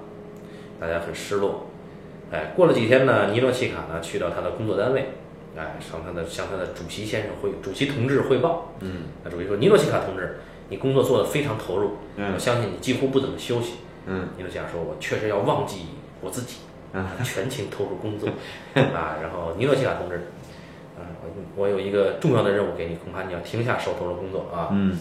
[0.81, 1.67] 大家很失落。
[2.31, 5.09] 哎，过了几天呢，尼诺契卡呢去到他的工作单位，
[5.57, 8.73] 哎，向他的向他的主席先生汇主席同志汇报。
[8.81, 13.75] 嗯那主席说：“尼诺契卡同志，你工作做得非常投入，嗯我相信你几乎不怎么休息。”
[14.07, 15.87] 嗯尼诺契卡说：“我确实要忘记
[16.21, 16.59] 我自己，
[16.93, 18.29] 嗯 全情投入工作
[18.77, 20.17] 啊。”然后尼诺契卡同志，
[20.97, 21.03] 啊，
[21.57, 24.69] 我我有一个重要的任务给你，恐怕你要停下手头的工作啊。
[24.73, 24.97] 嗯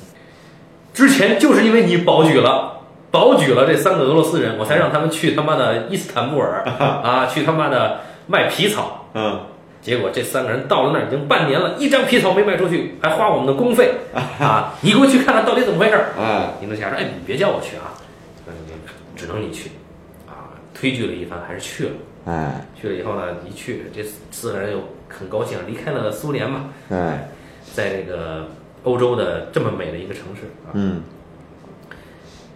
[0.93, 2.82] 之前就是因为你保举了，
[3.13, 9.05] 保举了这三个俄罗斯人，我才让他们去他妈的伊斯坦布尔 啊，去他妈的卖皮草。
[9.13, 9.39] 嗯
[9.83, 13.91] 结果这三个人到了那儿已经半年了，一张皮草没卖出去，还花我们的工费
[14.39, 14.73] 啊！
[14.81, 16.05] 你给我去看看到底怎么回事儿。
[16.17, 17.91] 哎尼诺夏说：“哎，你别叫我去啊，
[18.47, 18.53] 嗯，
[19.15, 19.69] 只能你去，
[20.25, 21.91] 啊，推拒了一番，还是去了。
[22.25, 27.27] 哎去了以后呢，一去，这四个人又很高兴，离开了苏联嘛，哎
[27.73, 28.47] 在这个
[28.83, 31.22] 欧洲的这么美的一个城市啊，嗯这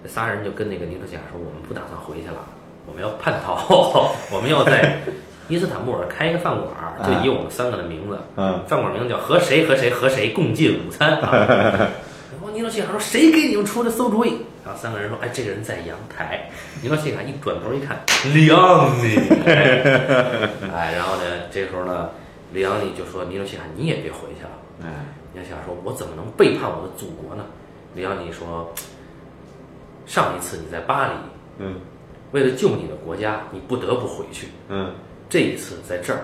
[0.08, 2.38] 仨人就跟那个尼诺夏说：我们不打算回去了，
[2.86, 3.56] 我们要叛逃，
[4.32, 5.00] 我们要在
[5.50, 11.32] 伊斯坦布尔开一个饭馆儿，就以我们三个的名字，嗯饭馆名字叫和谁和谁和谁共进午餐啊。
[12.30, 16.50] 然后尼诺西卡说：“谁给你们出的馊主意？”然后三个人说：“哎，这个人在阳台。”
[16.84, 17.98] 尼诺西卡一转头一看，
[18.34, 19.17] 里昂尼。
[19.46, 22.10] 哎，然后呢，这时候呢，
[22.54, 24.50] 里昂尼就说：“尼诺西卡，你也别回去了。”
[24.84, 24.88] 哎
[25.34, 27.46] 尼诺西卡说：“我怎么能背叛我的祖国呢？”
[27.96, 28.74] 里昂尼说
[30.08, 31.13] ：“上一次你在巴黎，
[31.60, 31.76] 嗯
[32.32, 34.48] 为了救你的国家，你不得不回去。
[34.70, 34.91] 嗯
[35.30, 36.22] 这一次在这儿，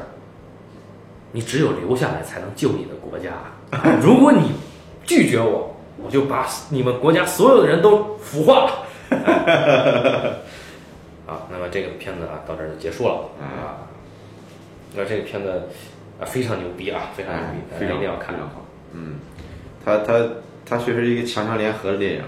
[1.32, 3.34] 你只有留下来才能救你的国家。
[4.02, 4.54] 如果你
[5.06, 8.72] 拒绝我，我就把你们国家所有的人都腐化。
[11.28, 13.78] 啊，那么这个片子啊到这儿就结束了啊。
[14.96, 15.50] 那这个片子
[16.19, 18.39] 啊非常牛逼啊，非常牛逼，大非常家一定要看非。
[18.39, 18.65] 常好。
[18.93, 19.19] 嗯，
[19.84, 20.26] 他他
[20.65, 22.24] 他确实是一个强强联合的电影，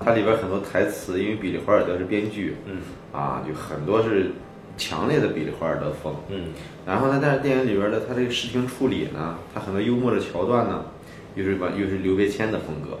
[0.00, 2.78] 它里边很多台词，因为比利华尔德是编剧，嗯
[3.12, 4.32] 啊，就很多是
[4.76, 6.14] 强烈的比利华尔德风。
[6.28, 6.46] 嗯
[6.86, 10.84] 然后呢，但是电影里边的他这个视听处理呢，他很多幽默的桥段呢，
[11.34, 12.98] 又是完又是刘别谦的风格。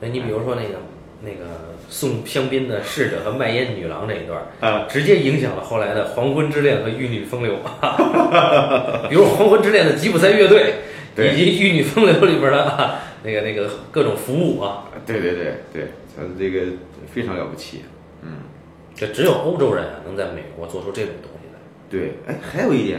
[0.00, 0.78] 那，你比如说那个
[1.22, 7.54] 那个送香槟的侍者和卖烟女郎那一段，啊，直接影响了后来的《黄昏之恋》和《玉女风流》，
[9.10, 10.74] 比如《黄昏之恋》的吉普赛乐队，
[11.14, 14.84] 对以及《玉女风流》里边的啊那个那个各种服务啊。
[15.06, 16.62] 对对对对，他这个
[17.12, 17.82] 非常了不起。
[18.22, 18.38] 嗯
[18.94, 21.60] 这只有欧洲人啊，能在美国做出这种东西来。
[21.90, 22.98] 对，哎，还有一点，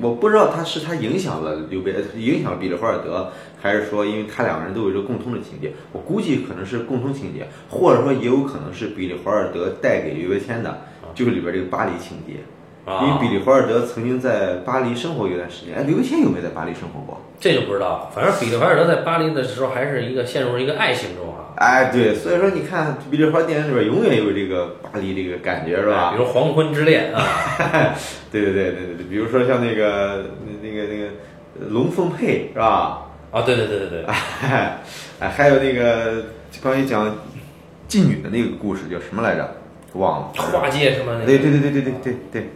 [0.00, 5.72] 我不知道他是他影响了刘备，呃影响了比利华尔德，还是说因为他两个人都有一个共通的情节？
[5.92, 10.82] 我估计可能是共通情节，或者说也有可能是比利华尔德带给刘别谦的，
[11.16, 12.34] 就是里边这个巴黎情节。
[12.88, 17.20] 啊，因为比利怀尔德曾经在巴黎生活一段时间，哎，刘别谦有没有在巴黎生活过？
[17.38, 18.10] 这就不知道了。
[18.14, 26.18] 反正比利怀尔德在巴黎的时候，还是一个陷入了一个爱情中啊，哎，对，所以说你看比利怀尔电影里边永远有这个巴黎这个感觉，是吧比？
[26.18, 27.22] 如《黄昏之恋》啊，
[28.32, 30.24] 对对对对对对，比如说像那个
[30.62, 31.04] 那个那个
[31.60, 33.06] 呃龙凤配，是吧？
[33.30, 34.78] 啊，对对对对对，哎，
[35.20, 36.24] 哎，还有那个
[36.62, 37.06] 关于讲
[37.88, 39.54] 妓女的那个故事叫什么来着？
[39.94, 40.28] 忘了。
[40.36, 42.50] 跨界什么那个，对对对对对对对对。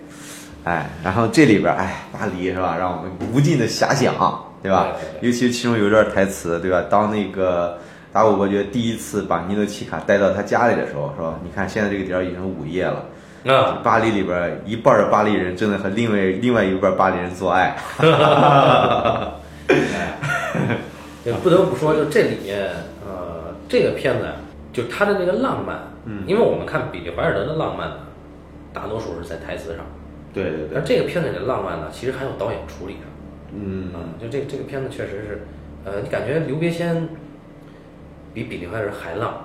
[0.64, 2.76] 哎，然后这里边哎，巴黎是吧？
[2.78, 4.14] 让我们无尽的遐想，
[4.62, 4.88] 对吧？
[4.92, 6.84] 对对对尤其其中有一段台词，对吧？
[6.88, 7.78] 当那个
[8.12, 11.34] 达古伯爵第一次把尼诺奇卡带到他家里的时候，是吧？
[11.42, 13.04] 你看现在这个点儿已经午夜了，
[13.52, 17.76] 啊，巴黎里边一半儿的巴黎人正在和另外另外一半儿巴黎人做爱。
[21.24, 22.68] 也不得不说，就这里面，
[23.06, 24.32] 呃，这个片子呀，
[24.72, 26.24] 就他的那个浪漫，嗯。
[26.26, 27.96] 因为我们看比利怀尔德的浪漫呢，
[28.72, 29.84] 大多数是在台词上，
[30.32, 30.78] 对对对。
[30.78, 33.00] 而，这个片子里的浪漫呢，其实还有导演处理的，
[33.54, 35.46] 嗯，嗯，就这这个片子确实是，
[35.84, 37.08] 呃，你感觉刘别谦
[38.32, 39.44] 比比利怀尔德还浪，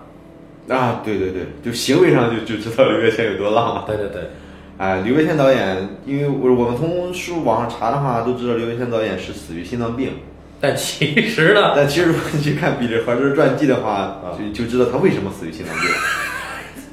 [0.70, 3.84] 啊，对对对，就行为上就就知道刘别谦有多浪了。
[3.86, 4.30] 对对对，
[4.78, 10.14] 哎，刘别谦导演，因为我我们从书网上查的话，都知道刘别谦导演是死于心脏病。
[10.60, 15.90] 但其实呢，但其实如果你去看《比利怀尔德传记》的话啊，就就知道他为什么死于心脏病。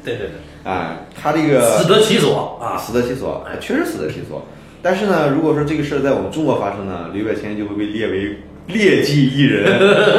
[0.04, 4.44] 对对对，啊，他这个死得其所啊，死得其所，哎确实死得其所。
[4.82, 9.64] 但是呢，如果说这个事儿在我们中国发生呢，刘百谦就会被列为劣迹艺人，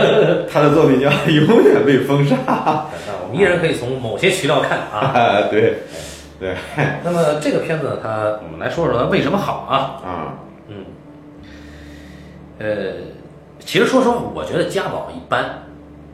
[0.51, 2.36] 他的作品将永远被封杀。
[2.47, 2.89] 啊，
[3.23, 4.97] 我们依然可以从某些渠道看啊。
[5.13, 5.75] 啊，对，
[6.41, 6.55] 对，
[7.05, 10.01] 那么这个片子呢，它我们来说说它为什么好啊？
[10.03, 10.34] 啊，
[10.67, 10.77] 嗯，
[12.58, 12.65] 呃，
[13.65, 15.63] 其实说实话，我觉得家宝一般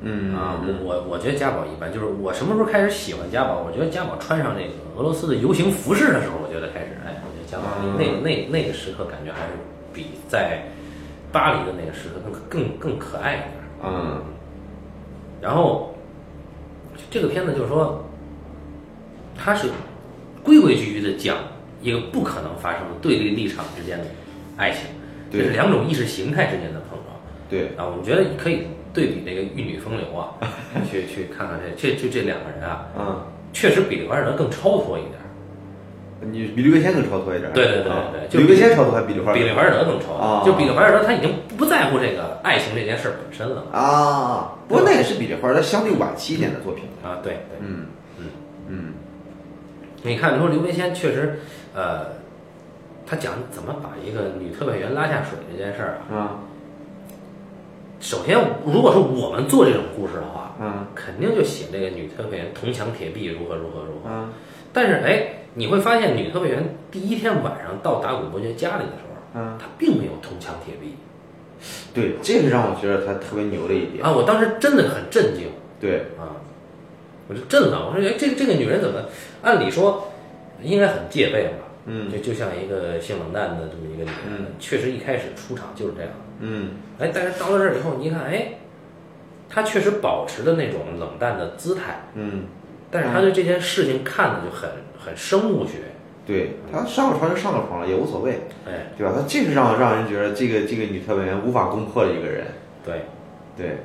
[0.01, 3.61] 嗯啊，我我我觉得家宝一般，就是我什么时候开始喜欢家宝？
[3.61, 9.53] 我觉得家宝穿上那个俄罗斯的游行服饰的时候，我觉得开始，哎，我觉得家宝嗯那那那个时刻感觉还是
[9.93, 10.63] 比在
[11.31, 13.51] 巴黎的那个时刻更更更可爱一点。
[13.83, 14.21] 嗯
[15.41, 15.93] 然后
[17.09, 18.05] 这个片子就是说，
[19.37, 19.67] 它是
[20.43, 21.37] 规规矩矩的讲
[21.81, 24.05] 一个不可能发生的对立立场之间的
[24.57, 24.81] 爱情，
[25.31, 27.11] 这是两种意识形态之间的碰撞。
[27.51, 30.33] 对，啊，我们觉得可以对比这个《玉女风流》啊，
[30.89, 37.51] 去去看看这这这这两个人啊，嗯，确实比李怀尔德更超脱一点，你比刘别谦更超脱一点。
[37.51, 37.91] 对对对
[38.29, 40.13] 对刘别谦超脱还是比刘怀尔德比李怀尔德更超。
[40.13, 40.41] 啊。
[40.43, 40.51] 脱。
[40.51, 43.65] 就比李怀尔德他已经不在乎这个爱情这件事儿本身了。
[43.71, 46.85] 啊，不过那也是比这华尔德相对晚期一点的作品。
[47.03, 47.59] 啊，对对。
[47.59, 47.85] 嗯
[48.17, 48.25] 嗯。
[48.69, 48.93] 嗯。
[50.03, 51.39] 你看，你说刘别谦确实，
[51.75, 52.05] 呃，
[53.05, 56.39] 他讲怎么把一个女特派员拉下水这件事儿啊，啊
[58.01, 58.35] 首先，
[58.65, 64.09] 如果说我们做这种故事的话，嗯肯定就写这个女特派员铜墙铁壁如何如何如何。
[64.09, 64.33] 嗯
[64.73, 70.95] 但是哎，你会发现女特派员第一天晚上到达古伯爵家里的时候，嗯，她并没有铜墙铁壁
[71.93, 74.03] 对，这个让我觉得她特别牛的一点。
[74.03, 74.11] 啊！
[74.11, 75.47] 我当时真的很震惊
[75.79, 76.41] 对，啊，
[77.27, 77.85] 我就震了。
[77.87, 78.99] 我说哎，这个这个女人怎么？
[79.43, 80.11] 按理说
[80.63, 81.67] 应该很戒备吧？
[81.85, 86.11] 嗯就就像一个性冷淡的这么一个女人，嗯确实一开始出场就是这样。
[86.41, 88.54] 嗯哎，但是到了这儿以后，你一看，哎，
[89.49, 92.43] 他确实保持的那种冷淡的姿态，嗯，
[92.91, 95.80] 但是他对这件事情看的就很很生物学，
[96.25, 99.13] 对他上了床就上了床了，也无所谓，哎，对吧？
[99.15, 102.45] 他这是让让人觉得这个这个女特派员无法攻破的一个人。
[102.84, 103.01] 对，
[103.56, 103.77] 对，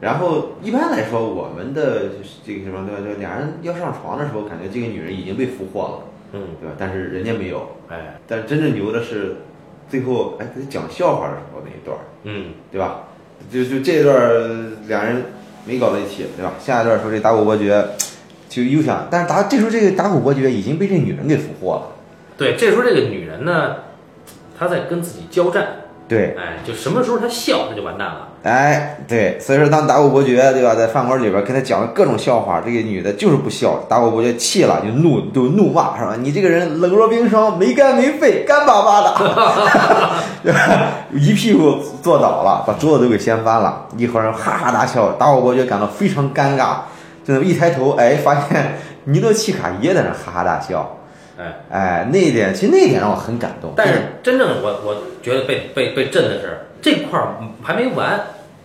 [0.00, 2.10] 然后一般来说，我们的
[2.44, 3.00] 这个什么对吧？
[3.00, 5.98] 就，俩人要上床的时候，感觉这个女人已经被俘获了，
[6.32, 6.74] 嗯，对吧？
[6.78, 9.36] 但是人家没有，哎，但真正牛的是，
[9.92, 13.02] 最后哎，给他讲笑话的时候那一段，嗯，对吧？
[13.52, 15.22] 就就这一段儿俩人
[15.66, 16.54] 没搞到一起，对吧？
[16.58, 17.86] 下一段说这达古伯爵
[18.48, 21.92] 就又想，但是达这时候这个达古伯爵已经被这女人给俘获了，
[22.38, 23.76] 对，这时候这个女人呢，
[24.58, 36.14] 她在跟自己交战，对，哎，就什么时候他笑，他就完蛋了，哎，对，所以说当达古伯爵对吧，在饭馆里边跟他讲了各种笑话，这个女的就是不笑，达古伯爵气了，就怒就怒骂是吧？
[36.20, 39.14] 你这个人冷若冰霜，没肝没肺，干巴巴的，
[40.42, 40.58] 对吧
[41.12, 46.74] 一屁股坐倒了，把桌子都给掀翻了，一伙人哈哈大笑，达古伯爵感到非常尴尬，
[47.24, 50.98] 就一抬头，哎，发现尼诺契卡也在那哈哈大笑，
[51.42, 58.20] 哎，哎，那一点其实那一点让我很感动，但是真正我我觉得被被被震的是这块儿还没完，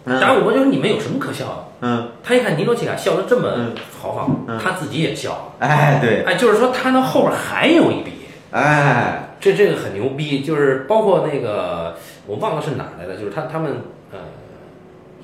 [0.05, 0.19] 嗯。
[0.19, 1.63] 达古伯爵说你们有什么可笑的？
[1.81, 3.75] 嗯，他一看尼诺奇卡笑得这么嗯。
[4.01, 4.59] 豪放，嗯。
[4.59, 5.67] 他自己也笑了。
[5.67, 8.11] 哎，对，哎，就是说他那后边还有一笔，
[8.51, 13.71] 哎，这这个很牛逼，就是包括那个我忘了是哪来的，就是他他们
[14.11, 14.19] 呃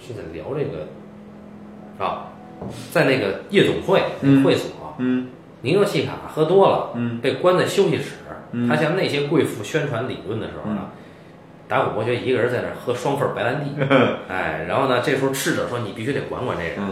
[0.05, 0.87] 是在聊这个
[2.03, 2.29] 啊，
[2.91, 4.43] 在那个夜总会嗯。
[4.43, 5.27] 会所，嗯
[5.63, 7.19] 尼诺西卡喝多了，嗯。
[7.19, 8.11] 被关在休息室，
[8.51, 8.69] 嗯。
[8.69, 10.89] 他向那些贵妇宣传理论的时候呢。
[11.67, 13.71] 达古伯爵一个人在那喝双份白兰地，
[14.29, 16.75] 哎，然后呢，这时候侍者说：“你必须得管管这人。
[16.77, 16.91] 嗯。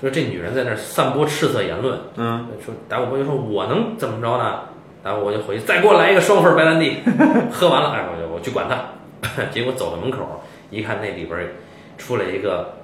[0.00, 4.60] 就是这女人在那散播赤色言论，嗯，说达古伯爵说：“我能怎么着呢？”
[5.02, 6.98] 达古伯爵回去再给我来一个双份白兰地，
[7.50, 9.44] 喝完了，哎，我就我去管他。
[9.50, 11.52] 结果走到门口一看，那里边
[11.96, 12.74] 出来一个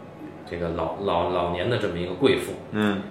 [0.48, 3.02] 这个老老老年的这么一个贵妇，嗯，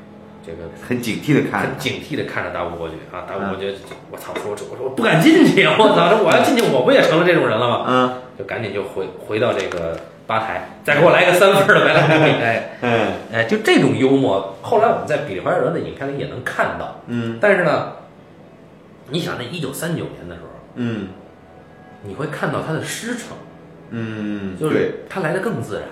[0.48, 3.76] 这个很警惕的看很警惕的看着达古伯爵啊，达古伯爵，
[4.10, 7.86] 我操，说我说我不敢进去，我操， 这我要进去，我不也成了这种人了吗？
[7.86, 8.14] 嗯。
[8.40, 13.08] 就赶紧就回回到这个吧台，再给我来个三份儿的白兰地， 哎嗯。
[13.34, 17.02] 哎，就这种幽默，后来我们在比利怀尔德的影片里也能看到。
[17.08, 17.38] 嗯。
[17.42, 17.94] 但是呢，
[19.10, 21.10] 你想那一九三九年的时候，嗯。
[22.04, 23.36] 你会看到他的师承，
[23.90, 25.84] 嗯，就是他来的更自然。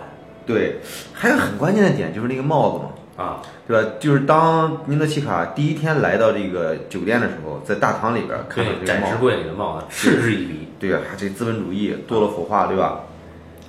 [0.45, 0.75] 对，
[1.11, 2.91] 还有很关键的点就是那个帽子嘛。
[3.17, 3.89] 啊，对吧？
[3.99, 12.99] 就是当尼诺契卡第一天来到这个酒店的时候，在大堂里边看到，展示柜里的帽子嗤之以鼻，对啊、这资本主义多了腐化，对吧？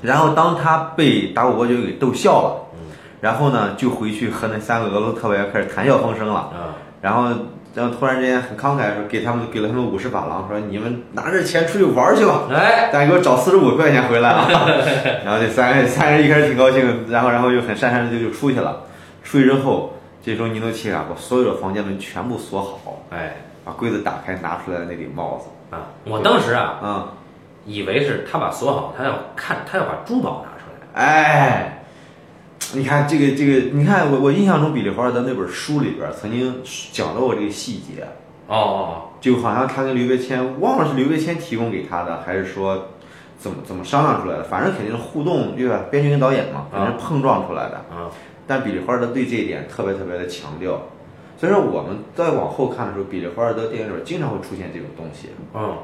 [0.02, 2.78] 然后当他被达古伯爵给逗笑了，嗯
[3.20, 6.50] 然后呢就回去和那三个俄罗斯特派员开始谈笑风生了。
[6.52, 7.28] 嗯，然后，
[7.74, 14.48] 然后突然之间很慷慨说给他们给了他们五十法郎，说你们拿着钱出去玩去吧，哎，但是给我找四十五块钱回来啊。
[15.24, 18.82] 然后这三个三人一开始挺高兴，然后然后又很讪讪的就就出去了。
[19.26, 25.76] 出去之后，这时候尼诺奇卡把所有的房间门全部锁好，哎，把柜子打开，拿出来那顶帽子。
[25.76, 27.08] 啊，我当时啊，嗯，
[27.64, 31.82] 以为是他把锁好，他要看，他要把珠宝拿出来，哎，
[32.72, 36.62] 你看这个这个，你看我我印象中比利华尔德那本书里边曾经
[36.92, 38.04] 讲到过这个细节，
[38.46, 42.86] 哦哦，哦就好像他跟刘别谦，忘了是刘别谦提供给他的，还是说
[43.36, 45.80] 怎么怎么商量出来的，反正肯定是互动，对吧？
[45.90, 47.76] 编剧跟导演嘛，肯定是碰撞出来的。
[47.90, 48.06] 啊，
[48.46, 50.80] 但比利华尔德对这一点特别特别的强调，
[51.36, 55.76] 所以说我们再往后看的时候，比利华尔德电影里边经常会出现这种东西嗯，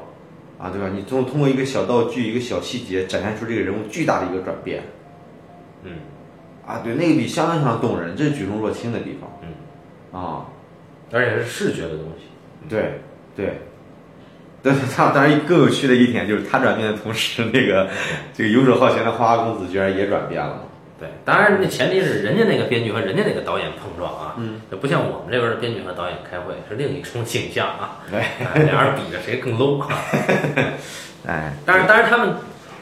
[0.57, 0.89] 啊，对吧？
[0.93, 4.83] 你通通过一个小道具、一个小细节，展现出这个人物巨大的一个转变。
[5.83, 5.91] 嗯，
[6.65, 9.29] 啊，对，那个比相当相当动人，这是举重若轻的地方。
[9.41, 10.45] 嗯，啊，
[11.11, 12.25] 而且是视觉的东西，
[12.69, 13.01] 对
[13.35, 13.59] 对。
[14.65, 17.89] 但是他当然更有趣的一点就是他转变的同时，那个
[18.33, 20.63] 这个游手好闲的花花公子居然也转变了。
[20.99, 29.87] 对，当然那前提是人家那个编剧和人家那个导演碰撞啊，嗯，就不像我们这边的编剧和导演开会是另一种景象啊， 哎哎俩人比着谁更 low 啊。
[31.27, 32.35] 哎，但是，当然他们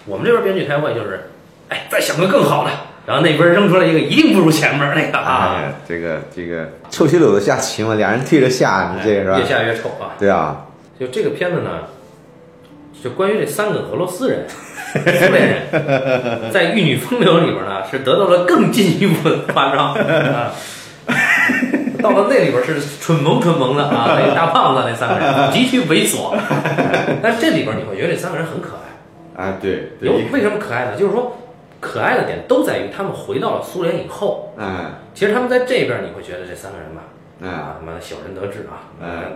[0.06, 1.30] 我们这边编剧开会就是，
[1.70, 2.72] 哎，再想个更好的，
[3.06, 9.38] 然后那边扔出来一个一定不如前面那个啊，哎，这个这个臭棋篓子下棋嘛，俩人对着下，你这个是吧？
[9.40, 10.18] 越下越丑啊。
[10.20, 10.66] 对啊，
[11.00, 11.70] 就这个片子呢，
[13.04, 14.48] 就关于这三个俄罗斯人、
[14.94, 20.52] 苏联人，在《玉女风流》里边呢，是得到了更进一步的夸张啊。
[22.02, 26.36] 到了那里边是蠢萌蠢萌的啊，那大胖子那三个人极其猥琐，
[27.22, 29.44] 但这里边你会觉得这三个人很可爱。
[29.44, 30.98] 啊对，有为什么可爱呢？
[30.98, 31.38] 就是说，
[31.80, 34.68] 可爱的点都在于他们回到了苏联以后，哎
[35.14, 37.02] 其实他们在这边你会觉得这三个人吧，
[37.48, 38.90] 啊，他妈的小人得志啊，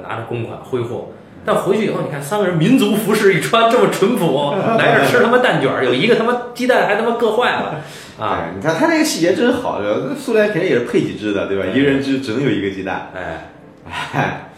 [0.07, 1.09] 拿着公款挥霍。
[1.45, 7.81] 但回去以后，你看三个人民族服饰一穿，这么淳朴， 来这儿吃他妈蛋卷儿，有一个他妈鸡蛋还他妈硌坏了，
[8.19, 11.65] 啊，哎，你看他那个细节真好，这苏联肯定也是配几只的，对吧？
[11.71, 13.11] 一个人只只能有一个鸡蛋。
[13.15, 13.51] 哎，
[14.17, 14.49] 哎，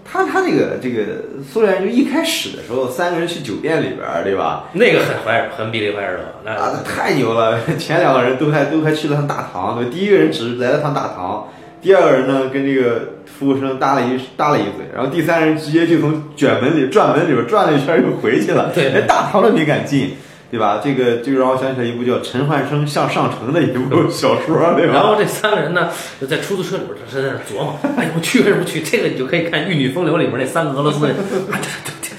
[0.04, 1.04] 他他这个这个
[1.44, 4.66] 苏联就一开始的时候，三个人去酒店里边儿，对吧？
[4.74, 7.60] 那个很怀很比利怀尔德，那啊，太牛了！
[7.78, 11.48] 前两个人都还都还去了趟大堂，对，第一个人只是来了趟大堂，
[11.82, 13.10] 第二个人呢跟这个
[13.44, 20.12] 服务生搭了一搭了一嘴，然后第三人直接就从卷门里转门里边转了一圈又回去了，对连大堂都没敢进，
[20.50, 20.80] 对吧？
[20.84, 24.94] 这个这个让我想起来一部叫《陈焕生向上城》的一部小说，对吧？
[24.94, 25.90] 然后这三个人呢，
[26.22, 28.82] 就在出租车里边，是在那琢磨，哎，我去还是不去？
[28.82, 31.40] 这个你就可以看《玉女风流》里边那三个俄罗斯人，啊，对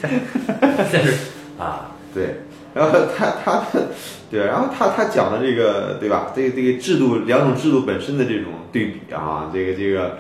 [0.00, 0.10] 对
[0.60, 1.14] 对，真是
[1.58, 2.40] 啊， 对，
[2.74, 3.62] 然后他他
[4.30, 6.32] 对，然后他他讲的这个对吧？
[6.34, 10.18] 这个这个制度两种制度本身的这种对比啊，这个这个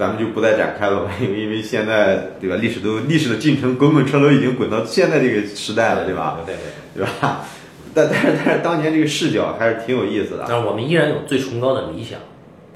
[0.00, 2.56] 咱们就不再展开了吧，因为因为现在对吧？
[2.56, 6.40] 历史都历史的进程滚滚车都已经滚到现在这个时代了，对吧？
[6.46, 7.04] 对对。
[7.04, 7.44] 对吧？
[7.92, 12.18] 但但是但是当年这个视角还是挺有意思的，但是我们依然有最崇高的理想，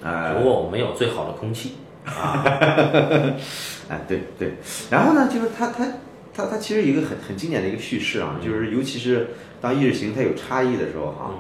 [0.02, 2.44] 哎不过我们有最好的空气啊。
[3.88, 4.54] 哎，对对，
[4.90, 5.86] 然后呢，就是他他
[6.34, 9.28] 它它其实有一个很很经典的一个叙事啊，就是尤其是
[9.60, 11.30] 当意识形态有差异的时候哈，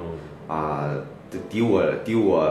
[0.48, 0.94] 嗯，啊，
[1.50, 2.48] 敌我敌我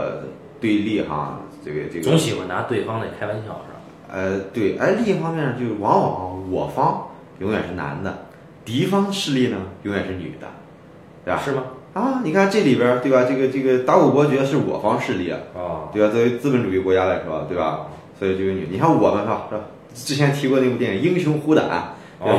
[0.60, 3.80] 对立哈，这个这个总喜欢拿对方的开玩笑是吧？
[4.12, 7.08] 呃，对，而另一方面，就是往往我方
[7.40, 8.26] 永远是男的，
[8.64, 10.48] 敌方势力呢永远是女的，
[11.26, 11.42] 对吧？
[11.44, 11.64] 是吗？
[11.94, 13.24] 啊，你看这里边儿对吧？
[13.28, 16.12] 这个这个达古伯爵是我方势力啊，哦，对吧？
[16.12, 17.88] 作为资本主义国家来说，对吧？
[18.20, 19.48] 所以就有女，你看我们是吧？
[19.50, 19.62] 是吧？
[19.96, 21.84] 之前提过那部电影《英雄虎胆》，哦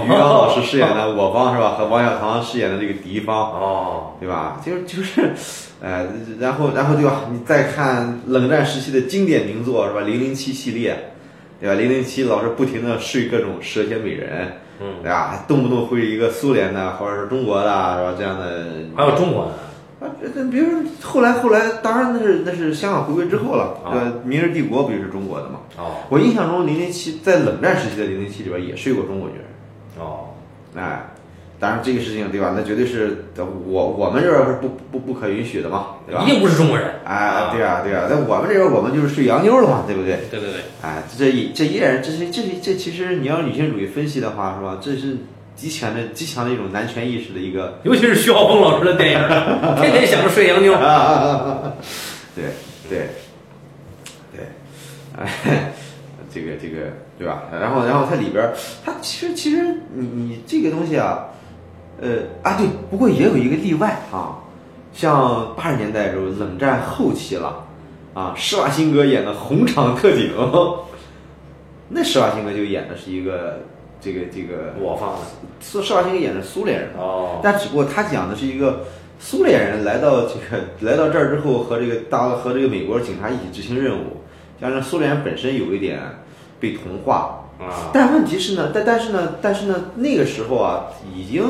[0.04, 1.70] 于刚老师饰演的我方是吧？
[1.78, 4.60] 和王小棠饰演的这个敌方，哦，对吧？
[4.64, 5.32] 就是就是，
[5.80, 6.06] 呃，
[6.38, 7.22] 然后然后对吧？
[7.30, 10.00] 你再看冷战时期的经典名作是吧？
[10.00, 11.12] 零零七系列，
[11.60, 11.74] 对吧？
[11.74, 15.44] 零零七老是不停的睡各种蛇蝎美人，嗯，对吧？
[15.46, 18.14] 动不动会一个苏联的或者是中国的是吧？
[18.16, 18.66] 这样的
[18.96, 19.46] 还有中国
[20.00, 20.10] 的，啊，
[20.50, 23.92] 比如说后来后来，当然那是那是香港回归之后了，啊？
[24.24, 25.60] 明日帝国不就是中国的嘛？
[25.76, 29.43] 哦，我印象中零零七在冷战时期的零零七里边也睡过中国女人，
[29.98, 30.34] 哦，
[30.76, 31.04] 哎，
[31.60, 32.52] 当然这个事情对吧？
[32.56, 36.30] 那绝对是我我们这边是不不不可允许的嘛，对吧一？
[36.30, 40.18] 定不是中国人，哎，对啊，对啊，那我们这边我们就是睡洋妞了嘛，对不对？
[40.30, 44.78] 对对对，哎，这这这依然这是这是这其实你要女性主义分析的话，是吧？
[44.80, 45.16] 这是
[45.56, 49.18] 极强的极强的一种男权意识的一个尤其是徐浩峰老师的电影，
[49.80, 50.72] 天天想着睡洋妞，
[52.34, 52.44] 对
[52.90, 53.08] 对
[54.32, 54.48] 对，
[55.16, 55.72] 哎，
[56.34, 57.44] 这个这个对吧？
[57.52, 58.52] 然后然后它里边儿，
[58.84, 59.62] 它其实其实
[59.94, 61.28] 你你这个东西啊，
[62.00, 64.42] 呃啊对，不过也有一个例外啊，
[64.92, 67.64] 像八十年代的时候，冷战后期了
[68.14, 70.32] 啊，施瓦辛格演的《红场特警》，
[71.88, 73.60] 那施瓦辛格就演的是一个
[74.00, 75.20] 这个这个，我方的，
[75.60, 76.90] 施施瓦辛格演的苏联人。
[76.98, 78.84] 哦，但只不过他讲的是一个
[79.20, 84.16] 苏联人来到这个来到这儿之后，和这个大和这个美国警察一起执行任务，
[84.60, 86.00] 加上苏联本身有一点
[86.64, 91.44] 被同化，啊，但问题是呢，但但是呢，但是呢，那个时候啊，已经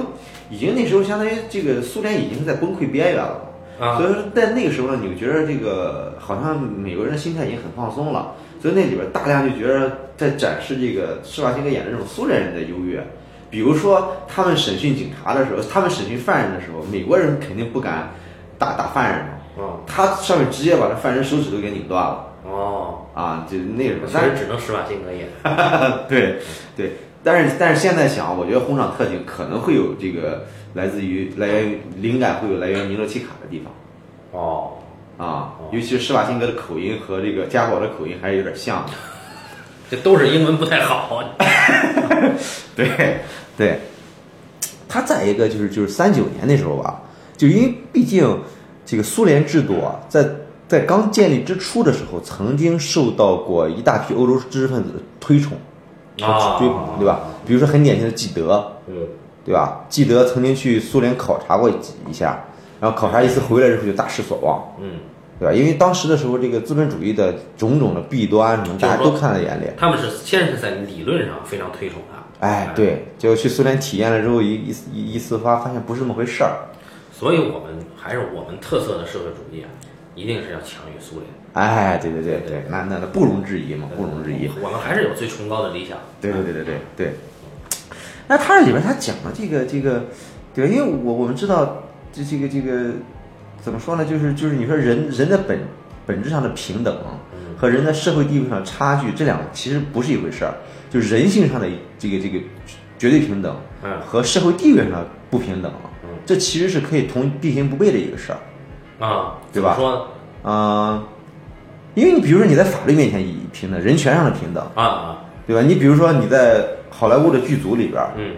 [0.50, 3.40] 已经那时候相当于这个苏联已经在崩溃边缘了。
[3.78, 3.96] 啊。
[3.96, 13.00] 所以说，在那个时候呢，你就觉得这个好像美国人心态已经很放松了，所以那里边大量就觉得在展示这个施瓦辛格演的这种苏联人的优越。
[13.50, 18.10] 比如说，他们审讯警察的时候，他们审讯犯人的时候，美国人肯定不敢
[18.58, 24.00] 打打犯人嘛，哦，他上面直接把这犯人手指都给拧断了哦，啊，就那种。
[24.06, 25.28] 其但是实只能施瓦辛格演，
[26.08, 26.38] 对
[26.76, 26.92] 对，
[27.22, 33.72] 但是但是现在想，我觉得红场特警可能会有这个来自于来源于灵感会有来源于尼洛奇卡的地方。
[34.32, 34.72] 哦，
[35.16, 38.92] 啊，尤其是施瓦辛格的口音和这个加宝的口音还是有点像的。
[39.90, 41.22] 这都是英文不太好，
[42.74, 43.18] 对
[43.56, 43.78] 对，
[44.88, 47.00] 他再一个就是就是三九年那时候吧，
[47.36, 48.42] 就因为毕竟
[48.86, 50.26] 这个苏联制度啊，在
[50.66, 55.56] 在刚建立之初的时候，曾经受到过一大批欧洲知识分子的推崇
[56.22, 57.20] 啊追捧，对吧？
[57.46, 58.94] 比如说很典型的纪德，嗯，
[59.44, 59.84] 对吧？
[59.88, 61.74] 纪德曾经去苏联考察过一
[62.08, 62.44] 一下，
[62.80, 64.92] 然后考察一次回来之后就大失所望，嗯，
[65.38, 65.52] 对吧？
[65.52, 69.66] 因为当时的时候，这个资本主义的种种的弊端什么，大家都看在眼里。
[69.76, 76.52] 他们是先是在理论上非常推崇他，哎，对，结果去苏联体验了之后，一一一一次发，发现不是那么回事儿。
[77.12, 79.68] 所以我们还是我们特色的社会主义啊，
[80.14, 84.48] 一定是要强于苏联，哎，对对对对，那那那不容置疑嘛，不容置疑。
[84.62, 87.14] 我们还是有最崇高的理想，对对对对对对。
[88.28, 90.04] 那它这里边它讲的这个这个，
[90.54, 90.68] 对？
[90.68, 92.92] 因为我我们知道这这个这个
[93.60, 94.04] 怎么说呢？
[94.04, 95.58] 就是就是你说人人的本
[96.06, 96.96] 本质上的平等
[97.58, 100.54] 和人在社会地位上差距，这两个其实不是一回事儿。
[100.90, 102.38] 就是人性上的这个这个
[102.98, 105.72] 绝对平等嗯和社会地位上的不平等
[106.04, 108.38] 嗯，这其实是可以同并行不悖的一个事儿。
[109.04, 110.50] 啊，对吧怎么说呢？
[110.50, 111.02] 啊、
[111.94, 115.62] 因为你比如说你在法律面前以平等，人权上的平等，啊啊，对吧？
[115.62, 118.32] 你比如说你在好莱坞的剧组里边，嗯。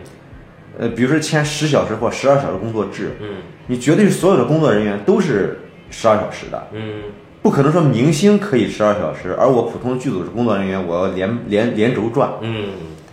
[0.78, 3.36] 呃，比如说签十小时或十二小时工作制，嗯。
[3.66, 5.58] 你绝对是所有的工作人员都是
[5.90, 7.02] 十二小时的，嗯。
[7.42, 12.30] 不可能说明星可以十二小时，而我普通剧组的工作人员我要连连连轴转。
[12.42, 12.68] 嗯。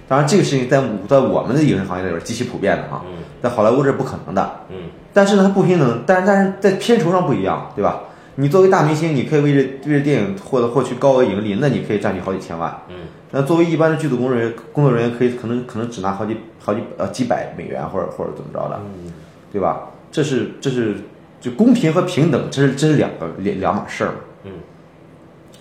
[0.08, 3.24] 当然，这个事情在在我们的影视行业里边极其普遍的哈，嗯。
[3.42, 4.60] 在好莱坞这是不可能的。
[4.70, 4.76] 嗯
[5.14, 8.02] 但是呢，它不平等，但是但是在片酬上不一样，对吧？
[8.36, 9.60] 你作为大明星，你可以为这
[9.90, 12.76] 为这电影获得获取高额盈利，那你可以赚取好几千万。
[12.90, 12.96] 嗯
[13.36, 19.12] 那作为一般的剧组工作人员，工作人员可以可能可能只拿好几好几呃几百美元或者或者怎么着的，嗯
[19.52, 19.90] 对吧？
[20.12, 20.98] 这是这是
[21.42, 24.52] 就公平和平等，这是这是两个两两码事儿嘛，嗯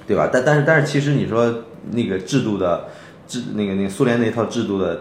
[0.06, 0.28] 对吧？
[0.32, 2.88] 但但是但是其实你说那个制度的
[3.26, 5.00] 制那个那个苏联那套制度的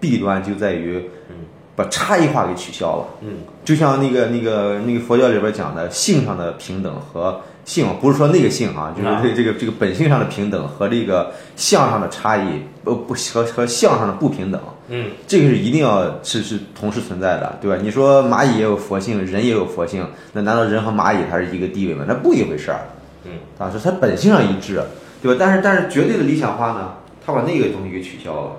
[0.00, 1.36] 弊端就在于嗯
[1.74, 3.06] 把差异化给取消了。
[3.22, 17.78] 嗯就像那个那个那个佛教里边讲的性上的平等和性，不是说那个性啊，就是啊这这个这个本性上的平等和这个相上的差异，呃不和和相上的不平等，嗯，这个是一定要是是同时存在的，对吧？
[17.80, 22.04] 你说蚂蚁也有佛性，人也有佛性，那难道人和蚂蚁它是一个地位吗？
[22.08, 22.80] 那不一回事儿。
[23.24, 24.82] 嗯，啊，是它本性上一致，
[25.22, 25.36] 对吧？
[25.38, 26.94] 但是但是绝对的理想化呢，
[27.24, 28.50] 它把那个东西给取消了。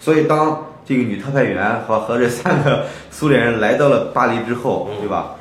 [0.00, 5.34] 所以当这个女特派员和和这三个苏联人来到了巴黎之后，对吧？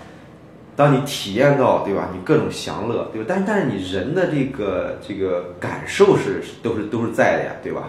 [0.75, 2.09] 当你体验到，对吧？
[2.11, 3.25] 你各种享乐，对吧？
[3.29, 7.83] 但是但是你人的这个这个感受是是都是都是在的呀，对吧？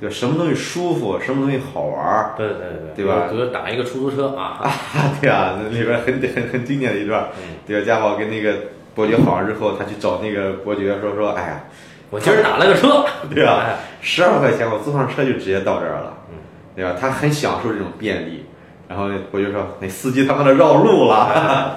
[0.00, 0.14] 对吧？
[0.14, 4.70] 什么东西舒服，什么东西好玩儿，对对对对吧比如打一个出租车啊，啊，
[5.22, 7.86] 对啊，那里边很很很经典的一段，嗯对吧？
[7.86, 8.54] 家宝跟那个
[8.94, 11.64] 伯爵好上之后，他去找那个伯爵说说，哎呀，
[12.10, 13.76] 我今儿打了个车，对吧哎？
[14.02, 16.25] 十二块钱我坐上车就直接到这儿了嗯，
[16.76, 16.94] 对吧？
[17.00, 18.44] 他很享受这种便利。
[18.88, 21.76] 然后我就说，那司机他妈的绕路了，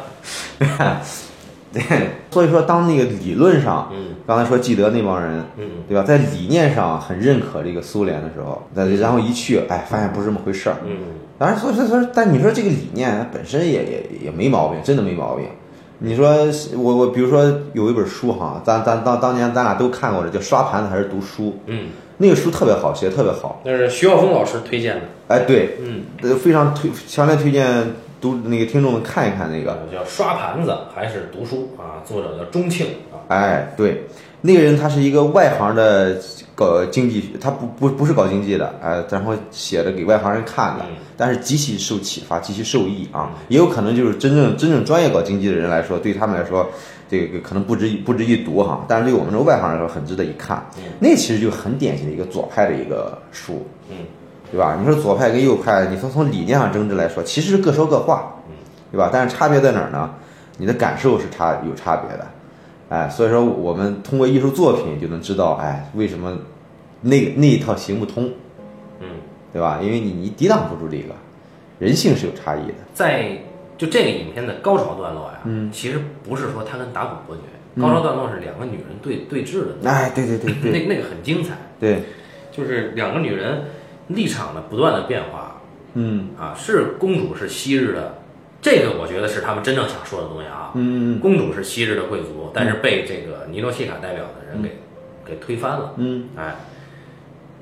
[1.73, 1.81] 对，
[2.29, 6.03] 所以说当那个理论上，嗯刚才说记得那帮人，嗯对吧？
[6.03, 10.75] 在理念上很认可这个苏联的时候，那然后一去，哎，发现不是这么回事儿。
[10.85, 10.97] 嗯
[11.39, 15.45] 当然，所以说说，但你说这个理念它本身也也也没毛病，真的没毛病。
[15.97, 16.35] 你说
[16.77, 17.43] 我我比如说
[17.73, 21.87] 有一本书哈，咱咱当当年咱俩都看过的，叫《刷盘子还是读书》，嗯，
[22.22, 23.61] 那个书特别好，写的特别好。
[23.63, 27.65] 那是徐晓峰老师推荐的，哎，对，嗯，呃，非常推，强烈推荐
[28.20, 29.72] 读那个听众们看一看那个。
[29.89, 32.03] 叫刷盘子还是读书啊？
[32.05, 34.03] 作者叫钟庆啊，哎，对，
[34.41, 36.17] 那个人他是一个外行的
[36.53, 43.32] 搞经济，他不不不是搞经济的，哎，然后写的给外行人看的嗯，但是极其受启发，极其受益啊。
[43.47, 46.70] 也有可能就是真正真正专业搞经济的人来说，对他们来说，
[47.10, 50.64] 这个可能不值一不值一读哈，但是对我们这个外行来说，很值得一看。
[50.99, 53.97] 那其实就很典型的一个左派的一个书，嗯
[54.51, 54.78] 对吧？
[54.80, 58.34] 你说左派跟右派，你说从理念上争执来说，其实是各说各话，
[58.91, 59.10] 对吧？
[59.12, 60.10] 但是差别在哪儿呢？
[60.57, 62.28] 你的感受是差有差别的，
[62.89, 66.38] 哎，所以说我们通过艺术作品就能知道，哎，为什么
[67.01, 68.30] 那那一套行不通，
[68.99, 69.07] 嗯，
[69.53, 69.80] 对吧？
[69.82, 71.14] 因为你你抵挡不住这个，
[71.78, 73.38] 人性是有差异的，在
[73.80, 77.43] 就这个影片的高潮段落呀，嗯，其实不是说他跟打鼓伯爵，
[77.82, 80.71] 高潮段落是两个女人对对峙的，哎，对对对对。
[80.71, 82.03] 那那个很精彩，对，
[82.51, 83.63] 就是两个女人
[84.09, 85.61] 立场的不断的变化
[85.93, 86.27] 嗯。
[86.38, 88.15] 啊，是公主是昔日的，
[88.61, 94.77] 这个我觉得是他们真正想说的东西啊，嗯嗯公主是昔日的贵族，但是被这个尼诺西卡代表的人给
[95.25, 95.93] 给推翻了。
[95.95, 96.27] 嗯。
[96.36, 96.53] 哎，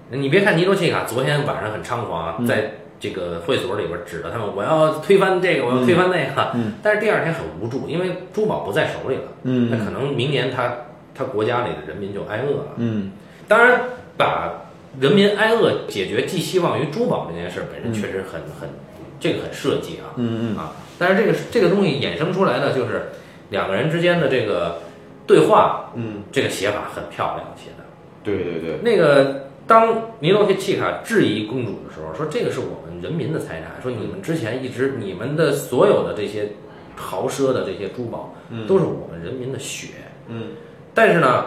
[0.10, 2.48] 你别看尼诺西卡昨天晚上很猖狂，嗯。
[2.48, 6.52] 在这个会所里边指着他们，我要推翻这个，我要推翻那个。
[6.56, 9.24] 嗯但是第二天很无助，因为珠宝不在手里了。
[9.44, 10.78] 嗯那可能明年他
[11.14, 12.72] 他国家里的人民就挨饿了。
[12.78, 13.12] 嗯
[13.48, 13.82] 当然，
[14.18, 14.66] 把
[15.00, 18.70] 人民挨饿解决寄希望于珠宝这件事本身确实很很
[19.20, 20.14] 这个很设计啊。
[20.16, 23.10] 嗯嗯啊，但是这个这个东西衍生出来的就是
[23.50, 24.80] 两个人之间的这个
[25.26, 27.86] 对话，嗯，这个写法很漂亮写的。
[28.24, 36.50] 对对对，那个当尼诺契卡质疑公主的时候，说这个是我们人民的财产，说你们之前一直你们的所有的这些
[36.96, 38.34] 豪奢的这些珠宝，
[38.68, 39.90] 都是我们人民的血。
[40.28, 40.48] 嗯
[40.94, 41.46] 但是呢，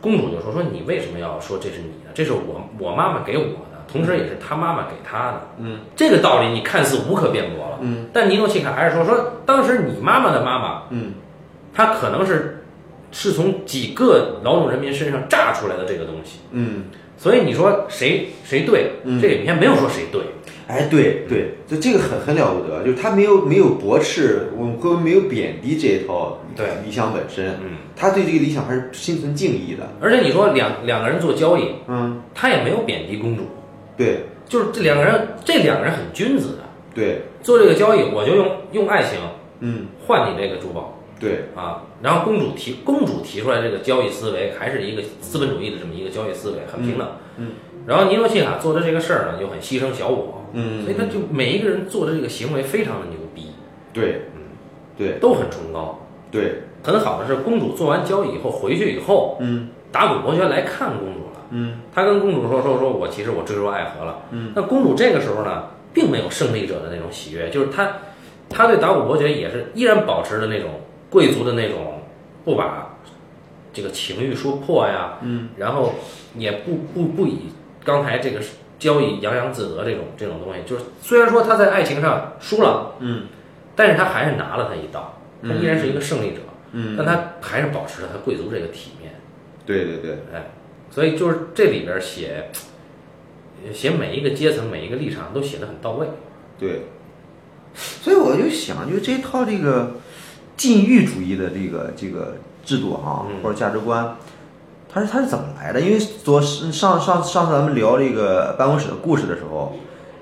[0.00, 2.10] 公主就说说你为什么要说这是你的？
[2.12, 5.40] 这是我我妈妈给我的，同时也是她妈妈给她的。
[5.58, 7.78] 嗯，这个道理你看似无可辩驳了。
[7.80, 11.14] 嗯，但尼诺契卡还是说说当时你妈妈的妈妈，嗯
[11.72, 12.64] 她可能是
[13.12, 16.40] 是从几个劳动人民身上榨出来的这个东西。
[16.50, 16.86] 嗯，
[17.20, 18.92] 所以你说谁谁对？
[19.04, 19.20] 嗯。
[19.20, 20.22] 这个影片没有说谁对。
[20.66, 26.64] 哎，对对，就这个很很了不得，就是他没有没有驳斥，我们会没有贬低这一套对。
[26.86, 33.42] 理想本身，嗯，他对这个理想还是心存敬意的，而且你说两两个人做交易，嗯，他也没有贬低公主，
[33.96, 34.20] 对。
[34.48, 36.64] 就是这两个人，这两个人很君子的。
[36.92, 39.18] 对，做这个交易，我就用用爱情
[39.60, 39.86] 嗯。
[40.06, 41.82] 换你这个珠宝对，啊。
[42.02, 47.06] 然后公主提公主提出来这个交易思维，还是一个资本主义的这么一个交易思维，很平等。
[47.36, 47.52] 嗯
[47.86, 53.52] 然后尼罗契卡做的这个事儿呢，又很牺牲小我，嗯所以他就每一个人做的这个行为非常的牛逼，
[53.92, 54.42] 对，嗯
[54.98, 55.98] 对都很崇高。
[56.30, 61.46] 对，很好的是，公主做完交易以后回去以后，嗯打古伯爵来看公主了。
[61.50, 64.22] 嗯他跟公主说说说我其实我坠入爱河了。
[64.30, 67.96] 嗯，那公主这个时候呢，并没有胜利者的那种喜悦，就是她，
[68.48, 70.68] 她对达古伯爵也是依然保持着那种
[71.10, 72.02] 贵族的那种
[72.44, 72.96] 不把
[73.72, 75.94] 这个情欲说破呀，嗯，然后
[76.36, 77.46] 也不不不以
[77.84, 78.40] 刚才这个
[78.78, 83.26] 交易洋洋自得这种这种东西，就是虽然说他在爱情上输了，嗯。
[83.76, 86.40] 但是他还是拿了他一刀，他依然是一个胜利者，
[86.72, 89.12] 嗯，但他还是保持了他贵族这个体面。
[89.64, 90.50] 对对对，哎，
[90.90, 92.50] 所以就是这里边写
[93.72, 96.08] 写每一个阶层、每一个立场都写的很到位。
[96.58, 96.82] 对，
[97.74, 99.92] 所以我就想，就这套这个
[100.60, 104.14] 禁欲主义的这个这个制度哈，嗯或者价值观，
[104.92, 105.80] 它是它是怎么来的？
[105.80, 109.72] 因为昨上上上次咱们聊这个办公室的故事的时候，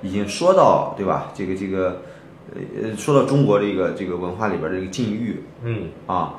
[0.00, 1.32] 已经说到对吧？
[1.34, 2.02] 这个这个
[2.54, 6.34] 呃，说到中国这个这个文化里边这个禁欲嗯啊，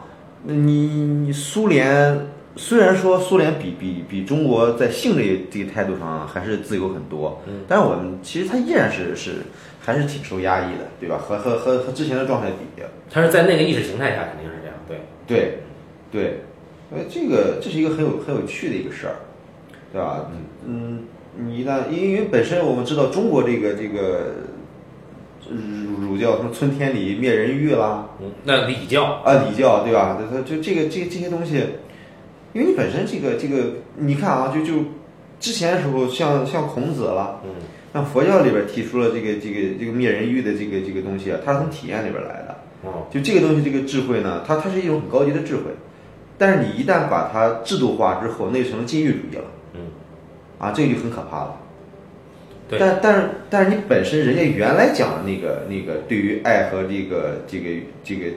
[0.45, 2.25] 那你你苏联
[2.55, 9.43] 虽然说苏联比比比中国在性这这个态度上还是自由很多，嗯，但是我们其实它依然是是
[9.79, 11.17] 还是挺受压抑的，对吧？
[11.17, 15.59] 和和和和之前的状态比，他是在那个意识形态下肯定是这样，对，对，
[16.11, 16.41] 对，
[16.91, 19.15] 呃，这个这是一个很有很有趣的一个事儿，
[19.91, 20.29] 对吧？
[20.31, 21.03] 嗯嗯，
[21.37, 24.33] 你一旦因为本身我们知道中国这个这个
[25.49, 30.17] 儒儒教什么村天理灭人欲啦，嗯，那礼教，啊礼教对吧？
[30.19, 31.55] 它它就这个这这些东西，
[32.53, 34.83] 因为你本身这个这个你看啊，就就
[35.39, 37.49] 之前的时候像像孔子了，嗯
[37.93, 42.55] 像佛教里边提出了这个这个这个灭人欲的这个这个东西啊，它是从体验里边来的。
[42.81, 45.63] 哦，就这个东西，这个智慧呢，它它是一种很高级的智慧，
[46.37, 49.81] 但是你一旦把它制度化之后，那就成了禁欲主义了，嗯，
[50.57, 51.57] 啊，这个就很可怕了。
[52.69, 52.79] 对。
[52.79, 57.69] 但但是但是你本身人家原来讲的那个那个对于爱和这个这个
[58.01, 58.27] 这个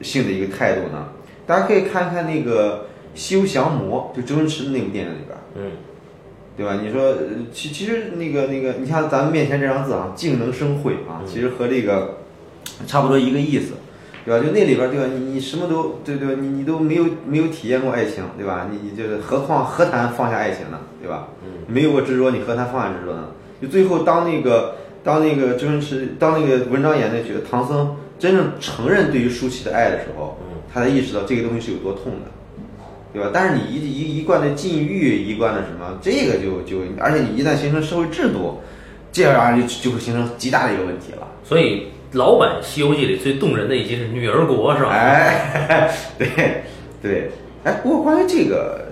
[0.00, 1.08] 性的一个态度呢，
[1.44, 2.86] 大家可以看看那个
[3.18, 5.72] 《西游降魔》，就周星驰的那部电影里边，嗯
[6.56, 6.78] 对吧？
[6.82, 7.16] 你说呃
[7.52, 12.18] 其其实那个那个，你像咱们面前这张字啊，静能生慧啊，其实和这个
[12.86, 13.74] 差不多一个意思，
[14.24, 14.44] 对吧？
[14.44, 15.06] 就那里边儿对吧？
[15.12, 16.34] 你你什么都对对吧？
[16.40, 18.68] 你你都没有没有体验过爱情，对吧？
[18.70, 21.28] 你你就是何况何谈放下爱情呢，对吧？
[21.44, 23.28] 嗯，没有过执着，你何谈放下执着呢？
[23.60, 32.30] 就最后当那个当那个周星驰当那个文章演那角色唐僧真正承认对于舒淇的爱的时候，嗯他才意识到这个东西是有多痛的。
[33.16, 33.30] 对吧？
[33.32, 38.60] 但是你一一一贯的禁欲，一贯的什么，这个就就，而且你一旦形成社会制度，
[39.10, 41.26] 这样就就会形成极大的一个问题了。
[41.42, 44.90] 所以老版《西游记》里最动人的一集是女儿国，是吧？
[44.90, 46.28] 哎， 对
[47.00, 47.30] 对，
[47.64, 48.86] 哎，不过关于这个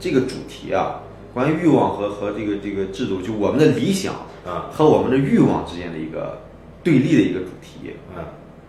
[0.00, 1.00] 这个主题啊，
[1.34, 4.14] 关于欲望和和这个这个制度，就我们的理想
[4.46, 6.40] 啊和我们的欲望之间的一个
[6.82, 7.92] 对立的一个主题。
[8.16, 8.24] 嗯，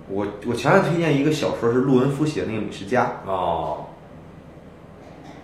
[0.09, 3.05] 我我强烈推荐一个小说，是陆文夫写的那个《美食家》。
[3.29, 3.85] 哦，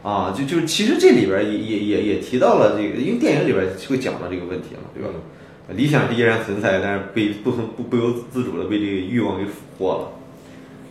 [0.02, 5.10] 啊，就就其实这里边儿也也也也提到了这个，因为电影里边儿会讲到这个问题嘛，对吧？
[5.76, 10.12] 理想是依然存在，但是被不从不不由自主的被这个欲望给俘获了，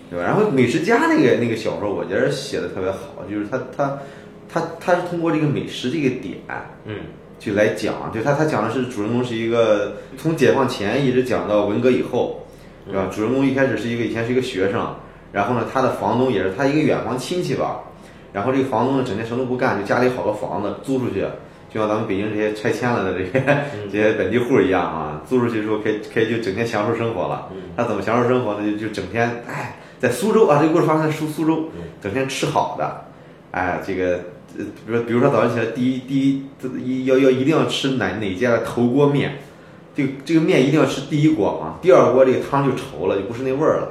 [0.08, 0.24] 对吧？
[0.24, 3.98] 然后《美食家》那个那个小说，我觉得写的特别好，就是他他
[4.48, 6.36] 他他是通过这个美食这个点，
[6.84, 6.94] 嗯
[7.40, 12.46] 就来讲，就他他讲的是主人公是一个从解放前一直讲到文革以后，
[12.86, 13.08] 对吧？
[13.12, 14.94] 主人公一开始是一个以前是一个学生，
[15.32, 17.80] 然后呢，他的房东也是他一个远房亲戚吧，
[18.38, 21.22] 然后这个房东呢整天什么都不干，就家里好多房子租出去，
[21.68, 23.44] 就像咱们北京这些拆迁了的这些
[23.90, 27.48] 这些本地户一样啊，租出去之后可以可以就整天享受生活了。
[27.76, 28.60] 他怎么享受生活呢？
[28.70, 31.64] 就就整天哎，在苏州啊，这个故事发生在苏苏州，
[32.00, 33.04] 整天吃好的，
[33.50, 34.20] 哎，这个
[34.56, 36.42] 呃，比如说比如说早上起来第一第
[36.84, 39.38] 一要要一定要吃哪哪家的头锅面，
[39.96, 43.88] 这个这个面一定要吃第一锅啊，第二锅这个汤就稠了，就不是那味儿了。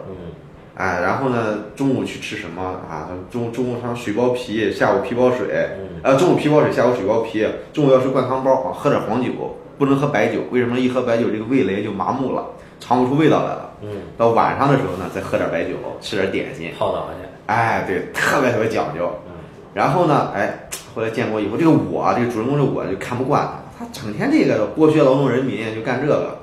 [0.77, 3.09] 嗯哎，然后呢，中午去吃什么啊？
[3.31, 9.31] 中中午上水包皮，下午皮包水，嗯呃，中午皮包水，下午水包皮，中午要吃灌汤包啊，喝点黄酒，
[9.79, 10.41] 不能喝白酒。
[10.51, 12.45] 为什么一喝白酒这个味蕾就麻木了，
[12.79, 13.71] 尝不出味道来了？
[13.81, 19.09] 嗯，到晚上的时候呢，再喝点白酒，吃点点心，泡澡去，哎，对，特别特别讲究。
[19.25, 19.33] 嗯
[19.73, 23.41] 然后呢，哎，后来建国以后，这个我啊，这个主人公的我就看不惯
[23.77, 26.36] 他，他整天这个剥削劳动人民，就干这个。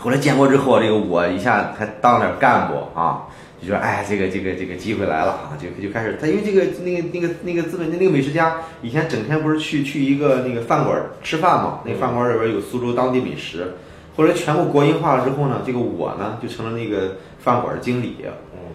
[0.00, 3.28] 后来建国之后，这个我一下还当了点干部啊，
[3.60, 13.74] 就说哎，这个这个这个机会来了啊，就就开始他因为这个那个那个那个资本那个美食家以前整天不是去去一个那个饭馆吃饭嘛，那个饭馆里边有苏州当地美食。
[14.16, 18.16] 后来全部国营化了之后呢，这个我呢就成了那个饭馆经理。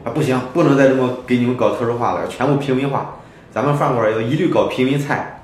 [0.04, 3.16] 啊，不行，不能再这么给你们搞特殊化了，全部平民化。
[3.52, 5.42] 咱们饭馆要一律搞平民菜，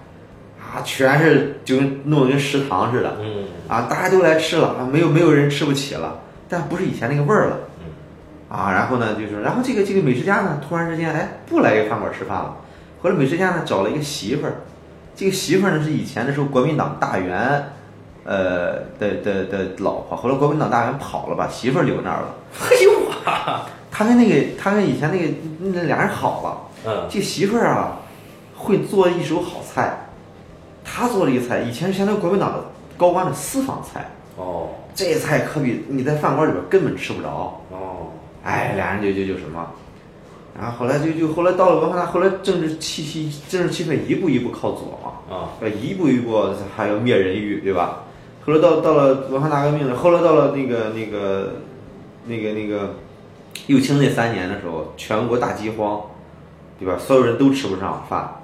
[0.60, 3.18] 啊，全是就跟弄得跟食堂似的。
[3.20, 6.19] 嗯啊，大家都来吃了啊，没有没有人吃不起了，
[6.49, 7.57] 但不是以前那个味儿了。
[8.49, 12.57] 啊，然后呢，就是，然后这个这个美食家呢，突然之间，哎，不来这个饭馆吃饭了。
[13.01, 14.55] 后来美食家呢找了一个媳妇儿，
[15.15, 17.72] 这个媳妇儿呢是以前的时候国民党大员，
[18.26, 20.17] 呃的的的老婆。
[20.17, 22.36] 后来国民党大员跑了，把媳妇儿留那儿了。
[22.59, 22.91] 哎呦
[23.24, 26.67] 哇，他跟那个他跟以前那个那俩人好了。
[26.86, 27.99] 嗯这媳妇儿啊，
[28.57, 30.09] 会做一手好菜。
[30.84, 32.59] 他做了一个菜，以前是相当于国民党的
[32.98, 34.10] 高官的私房菜。
[34.38, 37.62] 哦这菜可比你在饭馆里边根本吃不着。
[37.70, 38.12] 哦，
[38.44, 39.66] 哎，俩人就就就什么，
[40.60, 46.44] 然后后来就就后来到了文化大，后来政治气息政治气氛一步一步靠左嘛，啊呃，一步一步
[46.76, 48.04] 还要灭人欲，对吧？
[48.46, 51.54] 后来到到了文化大革命了，后来到了那个那个
[52.26, 52.96] 那个那个
[53.68, 56.02] 右倾那三年的时候，全国大饥荒，
[56.78, 56.98] 对吧？
[56.98, 58.41] 所有人都吃不上饭，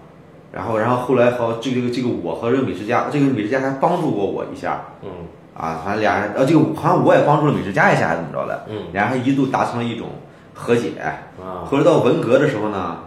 [0.57, 5.09] 然后然后后来好这个这个这个我和这个美食家，这个美食家还帮助过我一下，嗯
[5.53, 8.65] 啊，反正俩人，呃，这个好像我也帮助了美食家一下，还是怎么着的？
[8.67, 10.07] 嗯，俩人还一度达成了一种
[10.55, 10.93] 和解。
[11.39, 12.97] 啊，后来到文革的时候呢，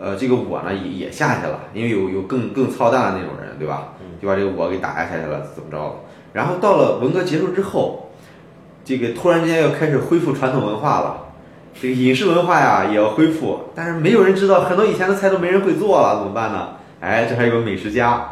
[0.00, 3.92] 呃，这个我呢也也下去了，因为有有更更操蛋的那种人，对吧？
[4.20, 5.94] 就把这个我给打压下去了，怎么着了？
[6.32, 8.10] 然后到了文革结束之后，
[8.84, 11.23] 这个突然间要开始恢复传统文化了，
[11.80, 16.68] 这个饮食文化呀也要恢复，但是没有人知道，很多以前的菜都没人会做了，怎么办呢？
[17.00, 18.26] 哎，这还有个美食家，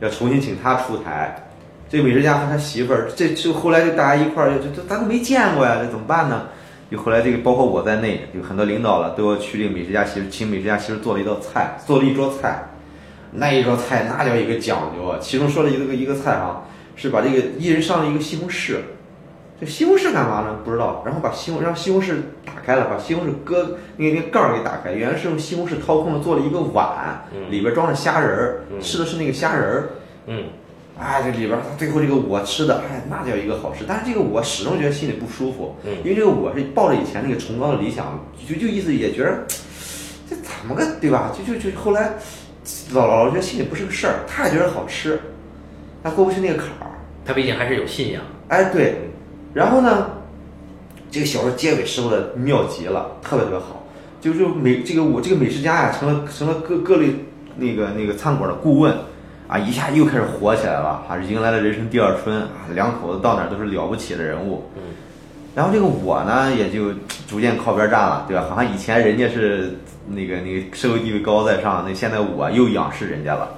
[0.00, 1.48] 要重新请他出台。
[1.88, 6.46] 这个美食家和他媳妇儿，这就后来就大家一块儿，这这咱都没见过呀，这怎么办呢？
[6.90, 12.64] 就后来这个包括我在内，有很多领导了都要去这个美食家媳妇，请美食家媳妇做了一道菜，做了一桌菜，
[13.32, 15.18] 那一桌菜那叫一个讲究啊！
[15.20, 16.62] 其中说了一个一个菜啊，
[16.96, 18.76] 是把这个一人上了一个西红柿，
[19.58, 20.58] 这西红柿干嘛呢？
[20.64, 21.02] 不知道。
[21.04, 29.88] 然后把西红让西红柿打开了，把西红柿割那个那个盖儿给打开，原来是用西红柿掏空了做了一个碗，里边装着虾仁儿，吃的是那个虾仁儿。
[30.26, 30.44] 嗯，
[31.00, 33.84] 哎，这里边儿最后这个我吃的，哎，那叫一个好吃。
[33.88, 39.46] 但是这个我始终觉得心里不舒服，嗯因为这个我是抱着以前那个崇高的理想，就就意思也觉得
[40.28, 41.32] 这怎么个对吧？
[41.32, 42.14] 就就就后来
[42.92, 45.18] 老老觉得心里不是个事儿，他也觉得好吃，
[46.02, 46.90] 他过不去那个坎儿。
[47.24, 48.22] 他毕竟还是有信仰。
[48.48, 49.10] 哎，对，
[49.56, 50.08] 然后呢，
[51.10, 53.86] 这个小说结尾时候的妙极了，特别特别好，
[54.20, 57.06] 就是美这个我这个美食家呀，成了成了各各类
[57.56, 58.94] 那个那个餐馆的顾问，
[59.48, 64.64] 啊，一下又开始火起来了，啊，迎来了人生第二春，啊，两口子到哪儿都是了不起的人物。
[64.76, 64.82] 嗯，
[65.54, 66.92] 然后这个我呢，也就
[67.26, 68.44] 逐渐靠边站了，对吧？
[68.50, 73.48] 好像以前人家是那个那个社会地位高高在上，那现在我又仰视人家了。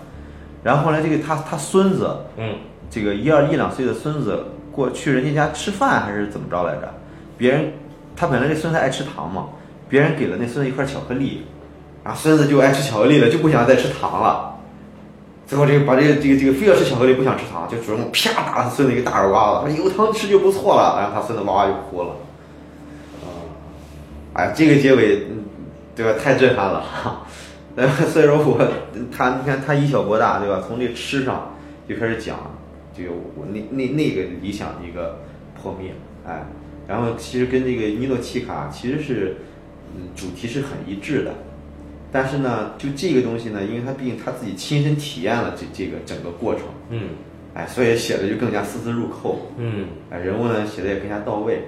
[0.62, 2.55] 然后后来这个他他孙子，嗯，
[2.88, 4.44] 这个一二一两岁的孙子
[4.79, 6.95] 过去人家家吃饭还是怎么着来着？
[7.37, 7.72] 别人
[8.14, 9.49] 他本来这孙子爱吃糖嘛，
[9.89, 11.43] 别人给了那孙子一块巧克力，
[12.05, 14.55] 啊，孙子就爱吃巧克力了，就不想再吃糖了。
[15.49, 22.11] 最后这个把这个这个这个非要吃巧克力不想吃糖，就主人公啪打他孙子一个大耳刮子，说有糖吃就不错了，然后他孙子哇哇就哭了。
[23.24, 23.26] 啊
[24.35, 25.26] 哎，这个结尾，
[25.97, 26.16] 对吧？
[26.22, 26.85] 太震撼了。
[28.12, 28.64] 所以说我
[29.16, 30.62] 他你看他以小博大，对吧？
[30.64, 31.57] 从这吃上
[31.89, 32.37] 就开始讲，
[32.99, 35.20] 这个我那那那个理想的一个
[35.55, 35.92] 破灭，
[36.26, 36.44] 哎，
[36.88, 39.36] 然后其实跟这个尼诺契卡其实是，
[39.94, 41.32] 嗯，主题是很一致的，
[42.11, 47.11] 但是呢，就这个东西呢，因为他毕竟他自己亲身体验了这这个整个过程，嗯
[47.55, 49.86] 哎，所以写的就更加丝丝入扣，嗯。
[50.11, 51.62] 哎，人物呢写的也更加到位，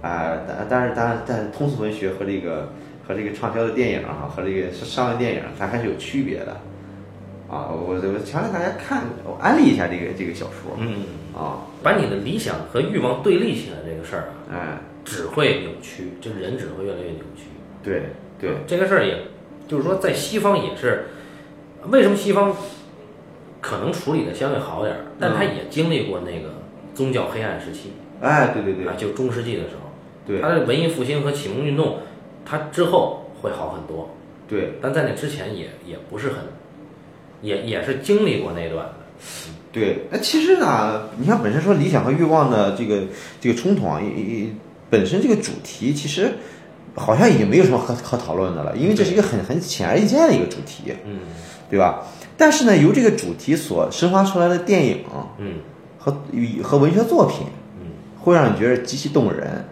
[0.00, 2.72] 啊、但但是但是但是通俗文学和这个
[3.06, 6.56] 和这个畅销的电影啊，和这个商业电影，它还是有区别的，
[7.48, 11.02] 啊，我我强烈大家看，我安利一下这个这个小说，嗯，
[11.34, 17.44] 啊，把你的理想和欲望对立起来这个事儿啊，哎，只会扭曲，这人只会越来越扭曲。
[17.82, 18.02] 对
[18.38, 19.16] 对，这个事儿也，
[19.66, 21.06] 就是说在西方也是，
[21.88, 22.54] 为什么西方
[23.62, 26.54] 可能处理的相对好点儿，但他也经历过那个
[26.94, 29.88] 宗教黑暗时期哎，对对对啊，就中世纪的时候，
[30.26, 30.40] 对。
[30.42, 32.00] 他的文艺复兴和启蒙运动，
[32.44, 34.10] 他之后会好很多，
[34.46, 34.74] 对。
[34.82, 36.36] 但在那之前也也不是很，
[37.42, 38.94] 也也是经历过那段的。
[39.70, 43.02] 对，那其实呢，你看本身说理想和欲望的这个
[43.40, 44.00] 这个冲突啊，
[44.88, 46.32] 本身这个主题其实
[46.94, 51.20] 好像已经没有什么可可讨论的了，因为这是一个很很显而易见的一个主题，嗯
[51.70, 52.02] 对吧？
[52.36, 55.04] 但是呢，由这个主题所生发出来的电影
[55.38, 55.56] 嗯
[55.98, 57.46] 和与和文学作品，
[57.80, 59.64] 嗯会让你觉得极其动人，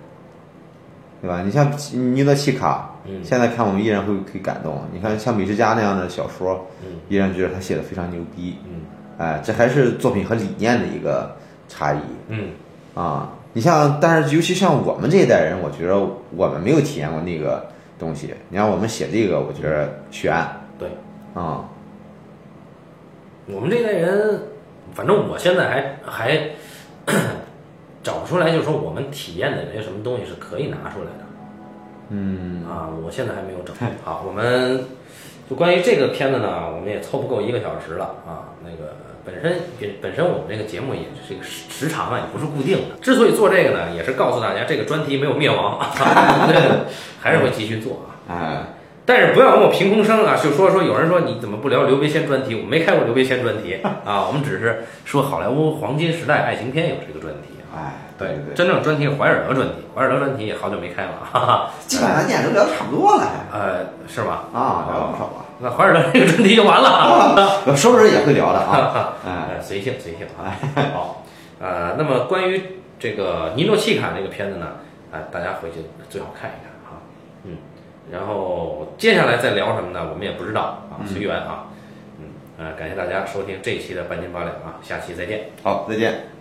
[1.23, 1.43] 对吧？
[1.43, 1.73] 你像
[2.15, 4.81] 尼德契卡，嗯现在看我们依然会可以感动。
[4.93, 8.57] 你看像美食家那样的小说，嗯依然觉得他写的非常牛逼。
[8.65, 8.83] 嗯
[9.19, 11.35] 哎，这还是作品和理念的一个
[11.69, 11.99] 差异
[12.29, 12.51] 嗯
[12.95, 13.33] 啊。
[13.55, 15.99] 你像，但是尤其像我们这一代人，我觉得
[16.37, 17.67] 我们没有体验过那个
[17.99, 18.35] 东西。
[18.51, 20.37] 你让我们写这个，我觉得悬
[20.79, 20.91] 对。
[21.33, 21.65] 啊。
[23.47, 24.43] 我们这代人，
[24.93, 26.51] 反正我现在还还
[28.05, 31.26] 找不出来，就是说我们体验的有些什么东西是可以拿出来的。
[32.11, 33.75] 嗯啊，我现在还没有整。
[34.05, 34.85] 好，我们
[35.51, 38.55] 就关于这个片子呢，我们也凑不够一个小时了啊。
[38.65, 42.97] 那个本身本本身我们这个节目也这个时时长啊也不是固定的。
[43.01, 45.79] 之所以做这个呢，也是告诉大家这个专题没有灭亡，
[47.21, 48.31] 还是会继续做啊。
[48.31, 48.63] 哎，
[49.05, 52.55] 但是不要跟我凭空生啊，就说说有人说你怎么不聊刘别谦专题？
[52.55, 57.56] 我没开过刘别谦专题啊，我们只是说好莱坞黄金时代爱情片有这个专题啊。
[57.77, 61.71] 哎，对对，真正专题是怀尔德专题，怀尔德专题也好久没开了，哈哈。
[61.87, 64.45] 基本上电影都聊差不多了，还呃，是吗？
[64.55, 65.45] 啊，聊了不少了。
[65.59, 67.47] 那怀尔德这个专题就完了。
[67.77, 69.15] 熟人也会聊的啊。
[69.27, 70.57] 哎，哎，随性随性啊。
[70.95, 71.25] 好，
[71.61, 74.67] 呃，那么关于这个尼诺契卡这个片子呢，
[75.13, 77.01] 啊、大家回去最好看一看啊。
[77.45, 77.57] 嗯，
[78.11, 80.07] 然后接下来再聊什么呢？
[80.11, 81.67] 我们也不知道啊，随缘啊。
[82.19, 82.27] 嗯，
[82.59, 85.51] 呃，感谢大家收听这一期的半斤八两啊，下期再见。
[85.63, 86.36] 好，再见。